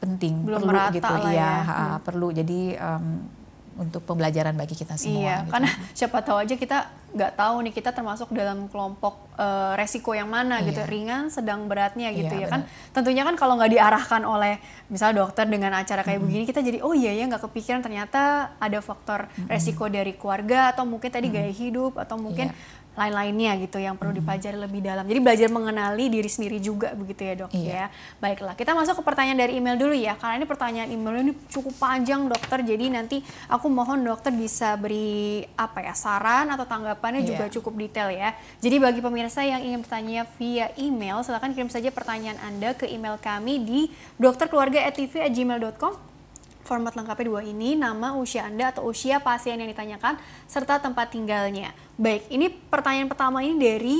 [0.00, 1.12] penting belum perlu gitu.
[1.28, 1.52] ya, ya.
[1.68, 2.32] Uh, perlu.
[2.32, 3.37] Jadi um,
[3.78, 5.22] untuk pembelajaran bagi kita semua.
[5.22, 5.50] Iya, gitu.
[5.54, 10.28] karena siapa tahu aja kita nggak tahu nih kita termasuk dalam kelompok uh, resiko yang
[10.28, 10.68] mana iya.
[10.68, 14.60] gitu ringan sedang beratnya gitu iya, ya kan tentunya kan kalau nggak diarahkan oleh
[14.92, 16.28] misalnya dokter dengan acara kayak mm -hmm.
[16.28, 19.48] begini kita jadi oh iya ya nggak kepikiran ternyata ada faktor mm -hmm.
[19.48, 21.48] resiko dari keluarga atau mungkin tadi mm -hmm.
[21.48, 25.06] gaya hidup atau mungkin yeah lain-lainnya gitu yang perlu dipelajari lebih dalam.
[25.06, 27.70] Jadi belajar mengenali diri sendiri juga begitu ya dok iya.
[27.70, 27.84] ya.
[28.18, 31.78] Baiklah kita masuk ke pertanyaan dari email dulu ya karena ini pertanyaan email ini cukup
[31.78, 32.58] panjang dokter.
[32.66, 37.28] Jadi nanti aku mohon dokter bisa beri apa ya saran atau tanggapannya iya.
[37.30, 38.34] juga cukup detail ya.
[38.58, 43.14] Jadi bagi pemirsa yang ingin bertanya via email silahkan kirim saja pertanyaan anda ke email
[43.22, 43.80] kami di
[44.18, 46.08] dokterkeluarga@tv@gmail.com
[46.68, 51.72] Format lengkapnya dua ini, nama, usia Anda atau usia pasien yang ditanyakan, serta tempat tinggalnya.
[51.98, 53.98] Baik, ini pertanyaan pertama ini dari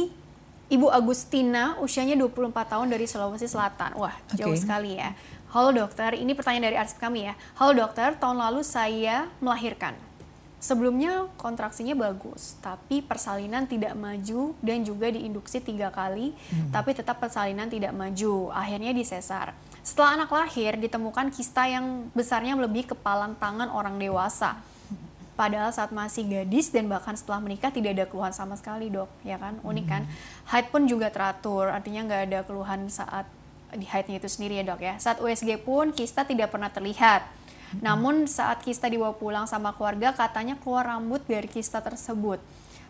[0.71, 3.99] Ibu Agustina, usianya 24 tahun dari Sulawesi Selatan.
[3.99, 4.39] Wah, okay.
[4.39, 5.19] jauh sekali ya.
[5.51, 7.35] Halo dokter, ini pertanyaan dari arsip kami ya.
[7.59, 9.99] Halo dokter, tahun lalu saya melahirkan.
[10.63, 16.71] Sebelumnya kontraksinya bagus, tapi persalinan tidak maju dan juga diinduksi tiga kali, hmm.
[16.71, 18.55] tapi tetap persalinan tidak maju.
[18.55, 19.59] Akhirnya disesar.
[19.83, 24.55] Setelah anak lahir, ditemukan kista yang besarnya melebihi kepalan tangan orang dewasa.
[25.39, 29.39] Padahal saat masih gadis dan bahkan setelah menikah tidak ada keluhan sama sekali dok, ya
[29.39, 29.63] kan?
[29.63, 30.03] Unik kan?
[30.03, 30.51] Hmm.
[30.51, 33.23] Haid pun juga teratur, artinya nggak ada keluhan saat
[33.71, 34.99] di haidnya itu sendiri ya dok ya.
[34.99, 37.23] Saat USG pun kista tidak pernah terlihat.
[37.23, 37.87] Hmm.
[37.87, 42.43] Namun saat kista dibawa pulang sama keluarga katanya keluar rambut dari kista tersebut.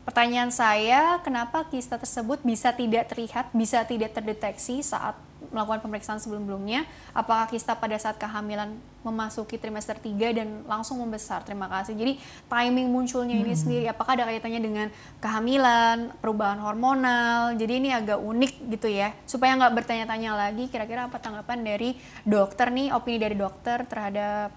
[0.09, 5.13] Pertanyaan saya, kenapa kista tersebut bisa tidak terlihat, bisa tidak terdeteksi saat
[5.49, 8.75] melakukan pemeriksaan sebelum-sebelumnya apakah kista pada saat kehamilan
[9.07, 12.19] memasuki trimester 3 dan langsung membesar terima kasih jadi
[12.51, 13.63] timing munculnya ini hmm.
[13.63, 14.87] sendiri apakah ada kaitannya dengan
[15.23, 21.17] kehamilan perubahan hormonal jadi ini agak unik gitu ya supaya nggak bertanya-tanya lagi kira-kira apa
[21.23, 21.95] tanggapan dari
[22.27, 24.51] dokter nih opini dari dokter terhadap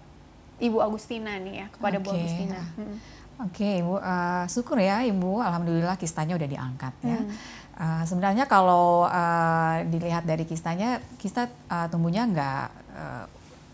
[0.62, 2.06] Ibu Agustina nih ya kepada okay.
[2.06, 2.98] Bu Agustina hmm.
[3.41, 7.17] Oke okay, Ibu, uh, syukur ya Ibu, Alhamdulillah kistanya udah diangkat ya.
[7.26, 13.26] Hmm Uh, sebenarnya kalau uh, dilihat dari kistanya, kista uh, tumbuhnya nggak uh,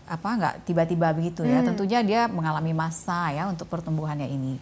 [0.08, 1.60] apa nggak tiba-tiba begitu ya.
[1.60, 1.68] Hmm.
[1.68, 4.56] Tentunya dia mengalami masa ya untuk pertumbuhannya ini.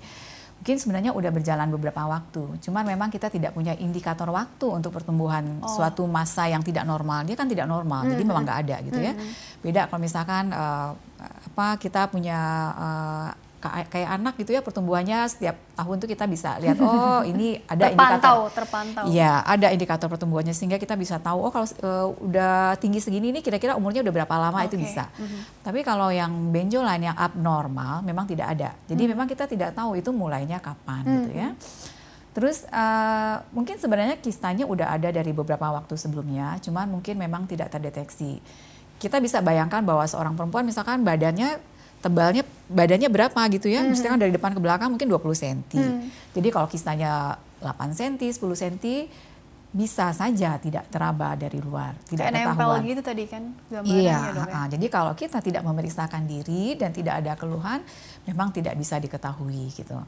[0.59, 2.59] Mungkin sebenarnya udah berjalan beberapa waktu.
[2.59, 5.71] Cuman memang kita tidak punya indikator waktu untuk pertumbuhan oh.
[5.71, 7.23] suatu masa yang tidak normal.
[7.23, 8.11] Dia kan tidak normal, hmm.
[8.19, 9.15] jadi memang nggak ada gitu ya.
[9.15, 9.23] hmm.
[9.23, 9.63] ya.
[9.63, 10.91] Beda kalau misalkan uh,
[11.23, 12.41] apa kita punya
[12.75, 13.31] uh,
[13.89, 18.07] kayak anak gitu ya pertumbuhannya setiap tahun tuh kita bisa lihat oh ini ada terpantau,
[18.17, 19.05] indikator terpantau.
[19.11, 23.41] Iya, ada indikator pertumbuhannya sehingga kita bisa tahu oh kalau uh, udah tinggi segini ini
[23.45, 24.69] kira-kira umurnya udah berapa lama okay.
[24.73, 25.11] itu bisa.
[25.17, 25.41] Mm -hmm.
[25.67, 28.71] Tapi kalau yang benjolan yang abnormal memang tidak ada.
[28.87, 29.11] Jadi mm.
[29.13, 31.51] memang kita tidak tahu itu mulainya kapan mm gitu ya.
[32.37, 37.73] Terus uh, mungkin sebenarnya kistanya udah ada dari beberapa waktu sebelumnya, cuman mungkin memang tidak
[37.73, 38.45] terdeteksi.
[39.01, 41.57] Kita bisa bayangkan bahwa seorang perempuan misalkan badannya
[42.01, 43.81] tebalnya badannya berapa gitu ya.
[43.81, 43.93] Mm -hmm.
[43.97, 45.59] Misalkan dari depan ke belakang mungkin 20 cm.
[45.75, 45.99] Mm.
[46.37, 48.77] Jadi kalau kistanya 8 cm, 10 cm
[49.77, 52.81] bisa saja tidak teraba dari luar, tidak Kayak ketahuan.
[52.81, 53.43] gitu tadi kan
[53.85, 54.63] Iya, dong, ya?
[54.73, 57.85] jadi kalau kita tidak memeriksakan diri dan tidak ada keluhan,
[58.25, 60.01] memang tidak bisa diketahui gitu.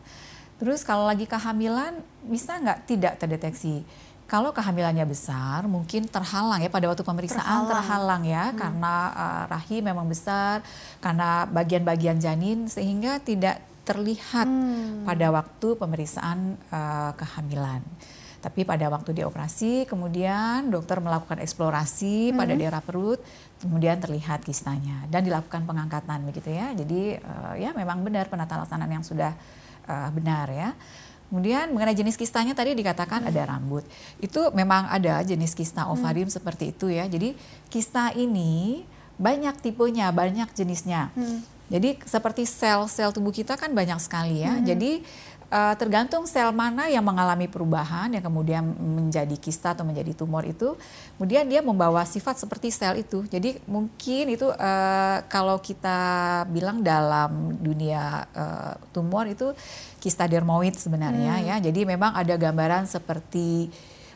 [0.56, 3.84] Terus kalau lagi kehamilan bisa nggak tidak terdeteksi?
[4.28, 8.58] Kalau kehamilannya besar, mungkin terhalang ya pada waktu pemeriksaan terhalang, terhalang ya hmm.
[8.60, 10.60] karena uh, rahim memang besar,
[11.00, 15.08] karena bagian-bagian janin sehingga tidak terlihat hmm.
[15.08, 17.80] pada waktu pemeriksaan uh, kehamilan.
[18.44, 22.36] Tapi pada waktu dioperasi, kemudian dokter melakukan eksplorasi hmm.
[22.36, 23.24] pada daerah perut,
[23.64, 26.76] kemudian terlihat kistanya dan dilakukan pengangkatan begitu ya.
[26.76, 29.32] Jadi uh, ya memang benar penata laksanaan yang sudah
[29.88, 30.70] uh, benar ya.
[31.28, 33.30] Kemudian mengenai jenis kistanya tadi dikatakan hmm.
[33.30, 33.84] ada rambut.
[34.18, 35.92] Itu memang ada jenis kista hmm.
[35.92, 36.36] ovarium hmm.
[36.40, 37.04] seperti itu ya.
[37.04, 37.36] Jadi
[37.68, 38.84] kista ini
[39.20, 41.12] banyak tipenya, banyak jenisnya.
[41.12, 41.44] Hmm.
[41.68, 44.56] Jadi seperti sel-sel tubuh kita kan banyak sekali ya.
[44.56, 44.64] Hmm.
[44.64, 45.04] Jadi
[45.48, 50.76] uh, tergantung sel mana yang mengalami perubahan yang kemudian menjadi kista atau menjadi tumor itu,
[51.16, 53.24] kemudian dia membawa sifat seperti sel itu.
[53.28, 59.52] Jadi mungkin itu uh, kalau kita bilang dalam dunia uh, tumor itu
[59.98, 61.46] kista dermoid sebenarnya hmm.
[61.48, 61.56] ya.
[61.58, 63.68] Jadi memang ada gambaran seperti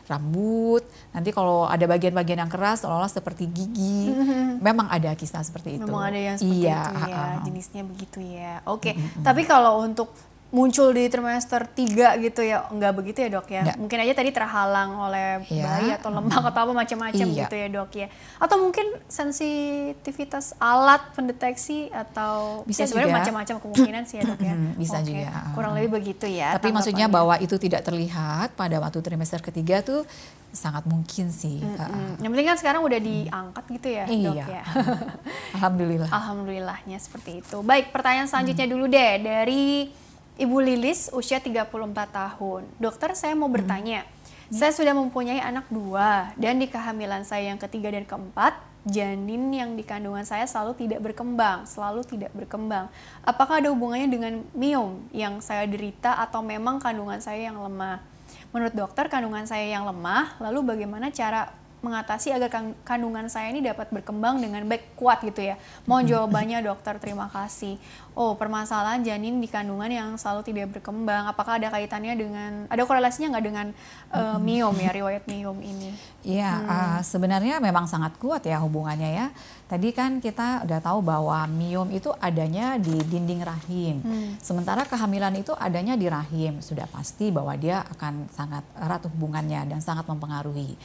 [0.07, 0.83] rambut.
[1.15, 4.11] Nanti kalau ada bagian-bagian yang keras, seolah-olah seperti gigi.
[4.11, 4.59] Mm-hmm.
[4.59, 5.87] Memang ada kista seperti itu.
[5.87, 8.53] Memang ada yang seperti iya, itu ya, jenisnya begitu ya.
[8.67, 8.93] Oke, okay.
[8.99, 9.23] mm-hmm.
[9.23, 10.11] tapi kalau untuk
[10.53, 13.77] muncul di trimester 3 gitu ya enggak begitu ya dok ya Nggak.
[13.81, 15.65] mungkin aja tadi terhalang oleh ya.
[15.65, 17.39] bayi atau lemak atau apa macam-macam iya.
[17.41, 24.03] gitu ya dok ya atau mungkin sensitivitas alat pendeteksi atau bisa ya, sebenarnya macam-macam kemungkinan
[24.05, 24.53] sih ya dok ya
[24.85, 25.09] bisa okay.
[25.09, 29.81] juga kurang lebih begitu ya tapi maksudnya bahwa itu tidak terlihat pada waktu trimester ketiga
[29.81, 30.05] tuh
[30.53, 31.65] sangat mungkin sih.
[31.65, 32.21] Mm -hmm.
[32.21, 34.29] Yang penting kan sekarang udah diangkat gitu ya, iya.
[34.29, 34.63] dok ya.
[35.57, 36.09] Alhamdulillah.
[36.13, 37.65] Alhamdulillahnya seperti itu.
[37.65, 38.73] Baik, pertanyaan selanjutnya mm.
[38.77, 39.89] dulu deh dari
[40.33, 41.69] Ibu Lilis usia 34
[42.09, 42.65] tahun.
[42.81, 44.57] Dokter saya mau bertanya, hmm.
[44.57, 49.77] saya sudah mempunyai anak dua dan di kehamilan saya yang ketiga dan keempat janin yang
[49.77, 52.89] di kandungan saya selalu tidak berkembang, selalu tidak berkembang.
[53.21, 58.01] Apakah ada hubungannya dengan miom yang saya derita atau memang kandungan saya yang lemah?
[58.49, 61.53] Menurut dokter, kandungan saya yang lemah, lalu bagaimana cara
[61.83, 62.47] mengatasi agar
[62.87, 65.59] kandungan saya ini dapat berkembang dengan baik kuat gitu ya.
[65.83, 67.75] Mohon jawabannya dokter, terima kasih.
[68.15, 73.35] Oh, permasalahan janin di kandungan yang selalu tidak berkembang, apakah ada kaitannya dengan, ada korelasinya
[73.35, 73.67] nggak dengan
[74.15, 75.91] uh, miom ya, riwayat miom ini?
[76.23, 76.69] Iya, hmm.
[76.71, 79.27] uh, sebenarnya memang sangat kuat ya hubungannya ya.
[79.67, 84.39] Tadi kan kita udah tahu bahwa miom itu adanya di dinding rahim, hmm.
[84.39, 86.63] sementara kehamilan itu adanya di rahim.
[86.63, 90.77] Sudah pasti bahwa dia akan sangat erat hubungannya dan sangat mempengaruhi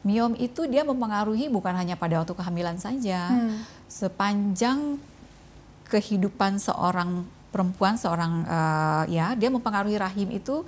[0.00, 3.64] miom itu dia mempengaruhi bukan hanya pada waktu kehamilan saja, hmm.
[3.84, 4.96] sepanjang
[5.92, 10.64] kehidupan seorang perempuan, seorang uh, ya dia mempengaruhi rahim itu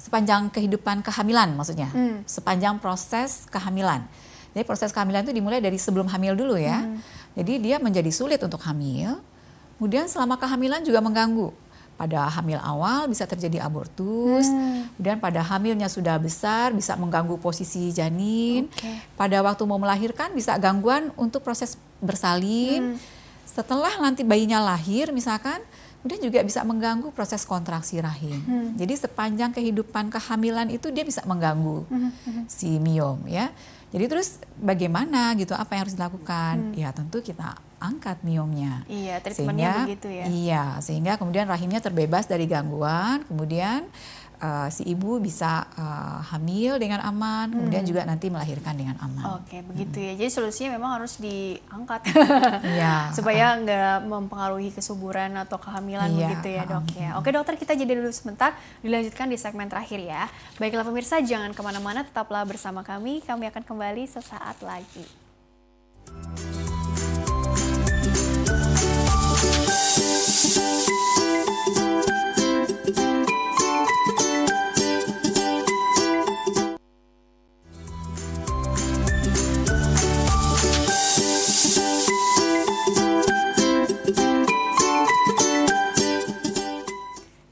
[0.00, 2.24] sepanjang kehidupan kehamilan maksudnya, hmm.
[2.24, 4.04] sepanjang proses kehamilan.
[4.54, 6.80] Jadi proses kehamilan itu dimulai dari sebelum hamil dulu ya.
[6.80, 7.02] Hmm.
[7.34, 9.18] Jadi dia menjadi sulit untuk hamil,
[9.76, 11.50] kemudian selama kehamilan juga mengganggu
[11.94, 14.98] pada hamil awal bisa terjadi abortus, hmm.
[14.98, 18.66] dan pada hamilnya sudah besar bisa mengganggu posisi janin.
[18.74, 18.98] Okay.
[19.14, 22.94] Pada waktu mau melahirkan bisa gangguan untuk proses bersalin.
[22.94, 22.98] Hmm.
[23.46, 25.62] Setelah nanti bayinya lahir misalkan,
[26.04, 28.36] kemudian juga bisa mengganggu proses kontraksi rahim.
[28.44, 28.68] Hmm.
[28.76, 32.10] Jadi sepanjang kehidupan kehamilan itu dia bisa mengganggu hmm.
[32.10, 32.44] hmm.
[32.50, 33.48] si miom ya.
[33.94, 36.54] Jadi terus bagaimana gitu apa yang harus dilakukan?
[36.60, 36.74] Hmm.
[36.74, 37.54] Ya tentu kita
[37.84, 38.80] angkat miomnya.
[38.88, 40.24] Iya, treatmentnya begitu ya.
[40.24, 43.84] Iya, sehingga kemudian rahimnya terbebas dari gangguan, kemudian
[44.44, 47.54] uh, si ibu bisa uh, hamil dengan aman, hmm.
[47.56, 49.40] kemudian juga nanti melahirkan dengan aman.
[49.40, 50.06] Oke, begitu hmm.
[50.08, 50.12] ya.
[50.20, 52.00] Jadi solusinya memang harus diangkat,
[52.76, 57.10] ya, supaya nggak mempengaruhi kesuburan atau kehamilan iya, begitu ya dok ya.
[57.20, 60.28] Oke dokter, kita jeda dulu sebentar, dilanjutkan di segmen terakhir ya.
[60.60, 63.24] Baiklah pemirsa, jangan ke mana-mana, tetaplah bersama kami.
[63.24, 65.06] Kami akan kembali sesaat lagi.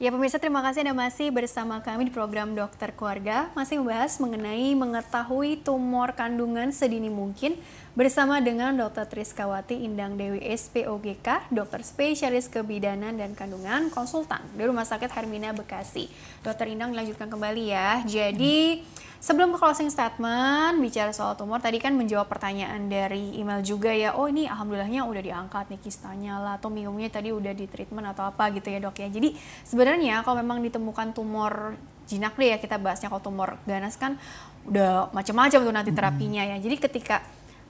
[0.03, 4.75] Ya pemirsa terima kasih Anda masih bersama kami di program Dokter Keluarga masih membahas mengenai
[4.75, 7.55] mengetahui tumor kandungan sedini mungkin
[7.93, 9.05] bersama dengan Dr.
[9.05, 16.09] Triskawati Indang Dewi SPOGK, dokter spesialis kebidanan dan kandungan konsultan di Rumah Sakit Hermina Bekasi.
[16.41, 18.01] Dokter Indang dilanjutkan kembali ya.
[18.01, 18.81] Jadi
[19.23, 24.19] Sebelum ke closing statement, bicara soal tumor, tadi kan menjawab pertanyaan dari email juga ya,
[24.19, 28.27] oh ini alhamdulillahnya udah diangkat nih kistanya lah, atau miomnya tadi udah di treatment atau
[28.27, 29.07] apa gitu ya dok ya.
[29.07, 29.31] Jadi
[29.63, 34.19] sebenarnya kalau memang ditemukan tumor jinak deh ya, kita bahasnya kalau tumor ganas kan
[34.67, 36.59] udah macam-macam tuh nanti terapinya ya.
[36.59, 37.23] Jadi ketika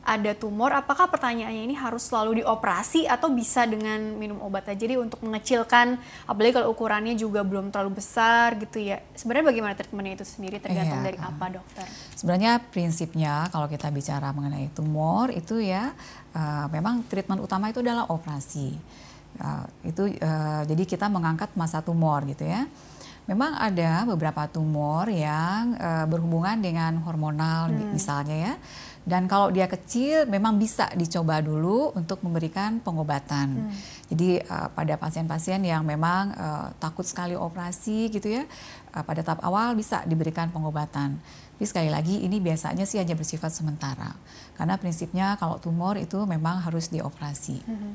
[0.03, 4.99] ada tumor, apakah pertanyaannya ini harus selalu dioperasi atau bisa dengan minum obat aja jadi
[4.99, 5.95] untuk mengecilkan,
[6.27, 8.99] apalagi kalau ukurannya juga belum terlalu besar gitu ya.
[9.15, 11.07] Sebenarnya bagaimana treatmentnya itu sendiri tergantung iya.
[11.07, 11.87] dari apa dokter?
[12.19, 15.95] Sebenarnya prinsipnya kalau kita bicara mengenai tumor itu ya
[16.35, 18.75] uh, memang treatment utama itu adalah operasi.
[19.39, 22.67] Uh, itu uh, jadi kita mengangkat masa tumor gitu ya.
[23.23, 27.95] Memang ada beberapa tumor yang uh, berhubungan dengan hormonal hmm.
[27.95, 28.53] misalnya ya
[29.03, 33.67] dan kalau dia kecil, memang bisa dicoba dulu untuk memberikan pengobatan.
[33.67, 33.75] Hmm.
[34.07, 38.47] Jadi uh, pada pasien-pasien yang memang uh, takut sekali operasi gitu ya,
[38.95, 41.19] uh, pada tahap awal bisa diberikan pengobatan.
[41.19, 44.15] Tapi sekali lagi ini biasanya sih hanya bersifat sementara,
[44.55, 47.59] karena prinsipnya kalau tumor itu memang harus dioperasi.
[47.67, 47.93] Hmm.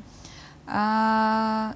[0.68, 1.68] Uh,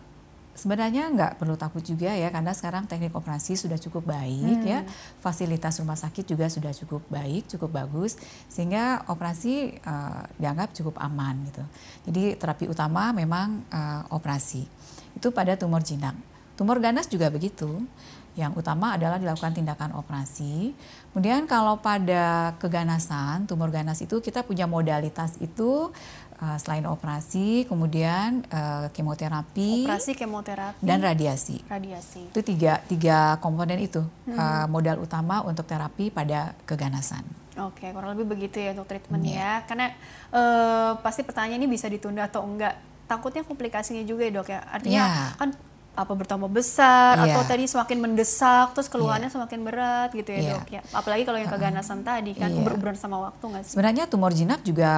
[0.52, 4.68] sebenarnya nggak perlu takut juga ya karena sekarang teknik operasi sudah cukup baik hmm.
[4.68, 4.84] ya
[5.24, 8.20] fasilitas rumah sakit juga sudah cukup baik cukup bagus
[8.52, 11.64] sehingga operasi uh, dianggap cukup aman gitu.
[12.10, 14.68] Jadi terapi utama memang uh, operasi.
[15.16, 17.82] Itu pada tumor jinak tumor ganas juga begitu.
[18.32, 20.72] Yang utama adalah dilakukan tindakan operasi.
[21.12, 25.92] Kemudian kalau pada keganasan, tumor ganas itu kita punya modalitas itu
[26.42, 31.62] uh, selain operasi, kemudian uh, kemoterapi, operasi, kemoterapi, dan radiasi.
[31.70, 32.34] Radiasi.
[32.34, 34.34] Itu tiga tiga komponen itu hmm.
[34.34, 37.22] uh, modal utama untuk terapi pada keganasan.
[37.52, 39.62] Oke, kurang lebih begitu ya untuk treatment yeah.
[39.62, 39.68] ya.
[39.68, 39.86] Karena
[40.32, 42.74] uh, pasti pertanyaan ini bisa ditunda atau enggak.
[43.06, 44.60] Takutnya komplikasinya juga ya dok ya.
[44.72, 45.28] Artinya yeah.
[45.36, 45.52] kan
[45.92, 47.36] apa bertambah besar Iya.
[47.36, 49.34] atau tadi semakin mendesak terus keluhannya Iya.
[49.34, 50.52] semakin berat gitu ya Iya.
[50.54, 52.58] dok ya apalagi kalau yang keganasan tadi kan Iya.
[52.58, 54.92] uber-uberan sama waktu nggak sih Sebenarnya tumor jinak juga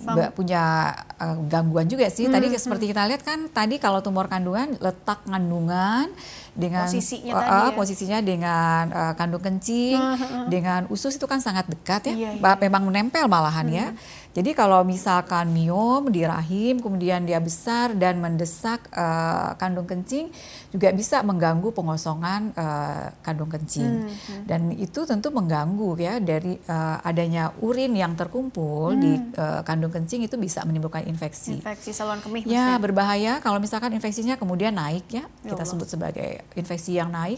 [0.00, 2.26] ba- punya uh, gangguan juga sih.
[2.26, 6.10] Tadi seperti kita lihat kan tadi kalau tumor kandungan letak kandungan
[6.52, 7.72] dengan Posisinya uh, tadi uh, ya.
[7.72, 10.00] posisinya dengan uh, kandung kencing,
[10.48, 12.14] dengan usus itu kan sangat dekat ya.
[12.14, 12.30] Iya.
[12.36, 13.86] Ba- Memang menempel malahan ya.
[14.32, 20.32] Jadi kalau misalkan miom di rahim kemudian dia besar dan mendesak uh, kandung kencing
[20.72, 24.08] juga bisa mengganggu pengosongan uh, kandung kencing.
[24.48, 30.24] Dan itu tentu mengganggu ya dari uh, adanya urin yang terkumpul di uh, kandung kencing
[30.24, 31.60] itu bisa menimbulkan infeksi.
[31.60, 32.80] infeksi saluran kemih Ya maksudnya.
[32.80, 35.68] berbahaya kalau misalkan infeksinya kemudian naik ya, Ya kita Allah.
[35.68, 37.36] sebut sebagai infeksi yang naik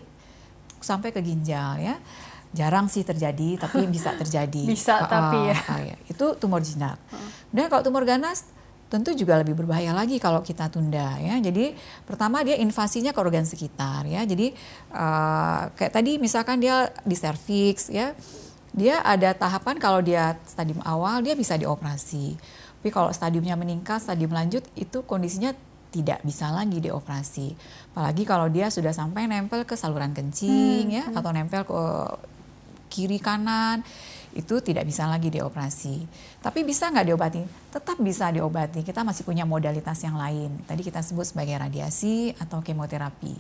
[0.79, 1.99] sampai ke ginjal ya.
[2.55, 4.63] Jarang sih terjadi, tapi bisa terjadi.
[4.63, 5.59] Bisa, Ah, tapi ya.
[5.67, 5.97] ah, ya.
[6.07, 6.97] Itu tumor jinak.
[7.51, 8.47] Dan kalau tumor ganas
[8.85, 11.35] tentu juga lebih berbahaya lagi kalau kita tunda ya.
[11.43, 11.75] Jadi
[12.07, 14.23] pertama dia invasinya ke organ sekitar ya.
[14.23, 14.55] Jadi
[14.95, 18.15] eh, kayak tadi misalkan dia di serviks ya.
[18.71, 22.35] Dia ada tahapan kalau dia stadium awal dia bisa dioperasi.
[22.79, 25.55] Tapi kalau stadiumnya meningkat, stadium lanjut itu kondisinya
[25.89, 27.55] tidak bisa lagi dioperasi.
[27.95, 31.81] Apalagi kalau dia sudah sampai nempel ke saluran kencing ya atau nempel ke
[32.95, 33.83] kiri kanan
[34.35, 36.07] itu tidak bisa lagi dioperasi.
[36.39, 37.43] Tapi bisa nggak diobati?
[37.71, 38.87] Tetap bisa diobati.
[38.87, 40.63] Kita masih punya modalitas yang lain.
[40.67, 43.35] Tadi kita sebut sebagai radiasi atau kemoterapi.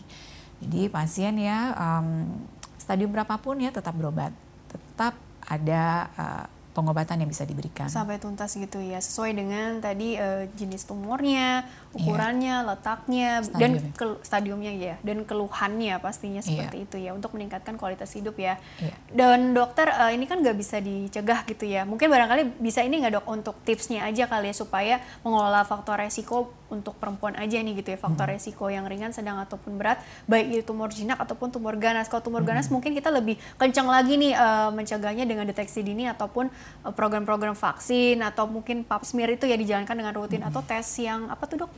[0.63, 2.31] Jadi pasien ya em,
[2.79, 4.31] stadium berapapun ya tetap berobat.
[4.71, 7.87] Tetap ada eh, pengobatan yang bisa diberikan.
[7.87, 11.63] sampai tuntas gitu ya sesuai dengan tadi eh, jenis tumornya
[11.95, 13.95] ukurannya letaknya dan Stadiumnya.
[13.95, 16.49] ke- stadiumnya ya dan keluhannya pastinya Iya.
[16.67, 18.95] seperti itu ya untuk meningkatkan kualitas hidup ya Iya.
[19.09, 23.15] dan dokter eh, ini kan nggak bisa dicegah gitu ya mungkin barangkali bisa ini nggak
[23.15, 27.95] dok untuk tipsnya aja kali ya supaya mengelola faktor resiko untuk perempuan aja nih gitu
[27.95, 28.35] ya faktor Hmm.
[28.35, 32.43] resiko yang ringan sedang ataupun berat baik itu tumor jinak ataupun tumor ganas kalau tumor
[32.43, 32.83] ganas Hmm.
[32.83, 36.51] mungkin kita lebih kencang lagi nih eh, mencegahnya dengan deteksi dini ataupun
[36.83, 41.31] eh, program-program vaksin atau mungkin pap smear itu ya dijalankan dengan rutin atau tes yang
[41.31, 41.71] apa tuh dok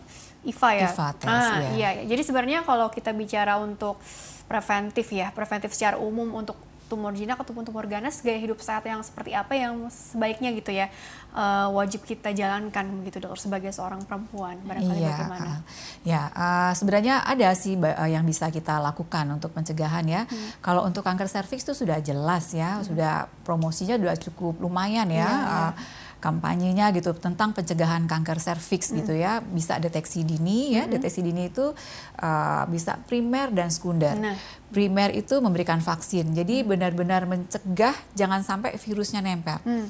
[0.46, 1.90] IVA ya IVA tes, ah, iya.
[1.92, 4.00] iya jadi sebenarnya kalau kita bicara untuk
[4.46, 6.54] preventif ya preventif secara umum untuk
[6.90, 10.90] tumor jinak ataupun tumor ganas gaya hidup sehat yang seperti apa yang sebaiknya gitu ya
[11.32, 15.60] eh, wajib kita jalankan begitu dokter sebagai seorang perempuan barangkali Iya, bagaimana ah.
[16.02, 20.22] ya uh, sebenarnya ada sih uh, yang bisa kita lakukan untuk pencegahan ya.
[20.26, 20.48] Hmm.
[20.64, 25.26] Kalau untuk kanker serviks itu sudah jelas ya, sudah promosinya sudah cukup lumayan ya.
[25.26, 25.30] Iya.
[25.30, 25.72] uh,
[26.18, 29.20] kampanyenya gitu tentang pencegahan kanker serviks gitu Hmm.
[29.20, 31.70] ya bisa deteksi dini ya deteksi dini itu
[32.18, 34.34] uh, bisa primer dan sekunder Nah.
[34.68, 39.86] primer itu memberikan vaksin jadi benar-benar mencegah jangan sampai virusnya nempel Hmm.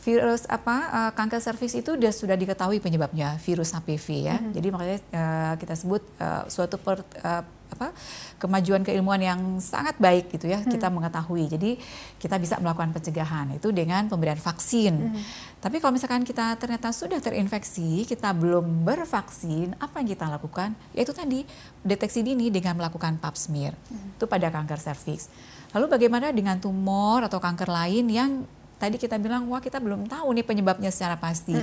[0.00, 4.36] virus apa uh, kanker serviks itu dia sudah diketahui penyebabnya virus HPV ya.
[4.36, 4.52] Mm-hmm.
[4.52, 7.40] Jadi makanya uh, kita sebut uh, suatu per, uh,
[7.74, 7.90] apa
[8.38, 10.94] kemajuan keilmuan yang sangat baik gitu ya kita Mm.
[10.96, 11.44] mengetahui.
[11.50, 11.70] Jadi
[12.22, 14.94] kita bisa melakukan pencegahan itu dengan pemberian vaksin.
[14.94, 15.22] Mm-hmm.
[15.58, 20.76] Tapi kalau misalkan kita ternyata sudah terinfeksi, kita belum bervaksin, apa yang kita lakukan?
[20.94, 21.42] Yaitu tadi
[21.82, 23.74] deteksi dini dengan melakukan pap smear.
[23.74, 24.16] Mm-hmm.
[24.20, 25.32] Itu pada kanker serviks.
[25.74, 28.30] Lalu bagaimana dengan tumor atau kanker lain yang
[28.78, 31.54] tadi kita bilang wah kita belum tahu nih penyebabnya secara pasti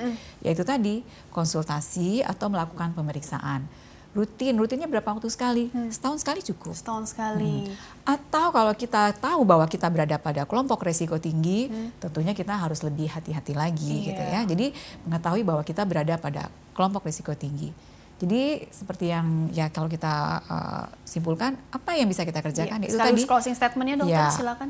[0.42, 3.68] yaitu tadi konsultasi atau melakukan pemeriksaan
[4.12, 5.72] rutin rutinnya berapa waktu sekali?
[5.88, 6.76] Setahun sekali cukup.
[6.76, 7.72] Setahun sekali.
[8.04, 13.08] Atau kalau kita tahu bahwa kita berada pada kelompok resiko tinggi tentunya kita harus lebih
[13.08, 14.08] hati-hati lagi Iya.
[14.12, 14.40] gitu ya.
[14.44, 14.66] Jadi
[15.08, 17.72] mengetahui bahwa kita berada pada kelompok risiko tinggi.
[18.20, 20.14] Jadi seperti yang ya kalau kita
[20.46, 22.84] uh, simpulkan apa yang bisa kita kerjakan?
[22.84, 23.24] Iya, itu tadi.
[23.26, 24.30] closing statementnya dokter Ya.
[24.30, 24.70] silakan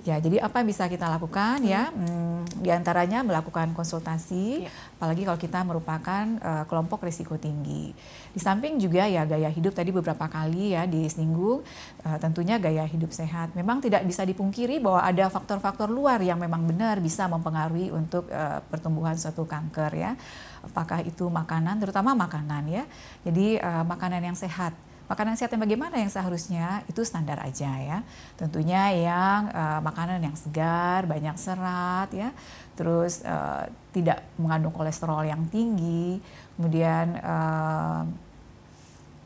[0.00, 1.92] Ya, jadi apa yang bisa kita lakukan ya?
[1.92, 4.72] Hmm, di antaranya melakukan konsultasi, Iya.
[4.96, 7.92] apalagi kalau kita merupakan eh, kelompok risiko tinggi.
[8.32, 11.60] Di samping juga ya gaya hidup tadi beberapa kali ya disinggung,
[12.00, 13.52] eh, tentunya gaya hidup sehat.
[13.52, 18.58] Memang tidak bisa dipungkiri bahwa ada faktor-faktor luar yang memang benar bisa mempengaruhi untuk eh,
[18.72, 20.16] pertumbuhan suatu kanker ya.
[20.64, 22.84] Apakah itu makanan, terutama makanan ya.
[23.20, 24.72] Jadi eh, makanan yang sehat
[25.10, 27.98] makanan sehat yang bagaimana yang seharusnya itu standar aja ya.
[28.38, 32.30] Tentunya yang eh, makanan yang segar, banyak serat ya.
[32.78, 36.22] Terus eh, tidak mengandung kolesterol yang tinggi.
[36.54, 38.02] Kemudian eh,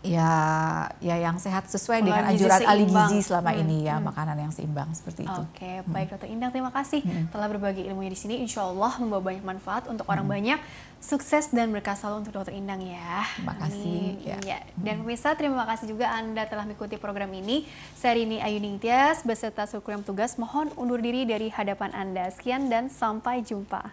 [0.05, 0.33] ya
[1.01, 4.05] ya yang sehat sesuai dengan Pola anjuran ahli gizi selama Hmm, ini ya, hmm.
[4.05, 5.43] makanan yang seimbang seperti itu.
[5.49, 7.01] Oke, baik Dokter Indah, terima kasih
[7.33, 8.35] telah berbagi ilmunya di sini.
[8.45, 10.61] Insya Allah membawa banyak manfaat untuk orang banyak.
[11.05, 13.29] Sukses dan berkah selalu untuk Dokter Indang ya.
[13.37, 14.17] Terima kasih.
[14.25, 14.37] Ya.
[14.41, 14.59] ya.
[14.81, 15.03] Dan hmm.
[15.05, 17.69] pemirsa terima kasih juga Anda telah mengikuti program ini.
[17.93, 22.33] Saya Rini Ayu Ningtyas beserta seluruh tugas mohon undur diri dari hadapan Anda.
[22.33, 23.93] Sekian dan sampai jumpa.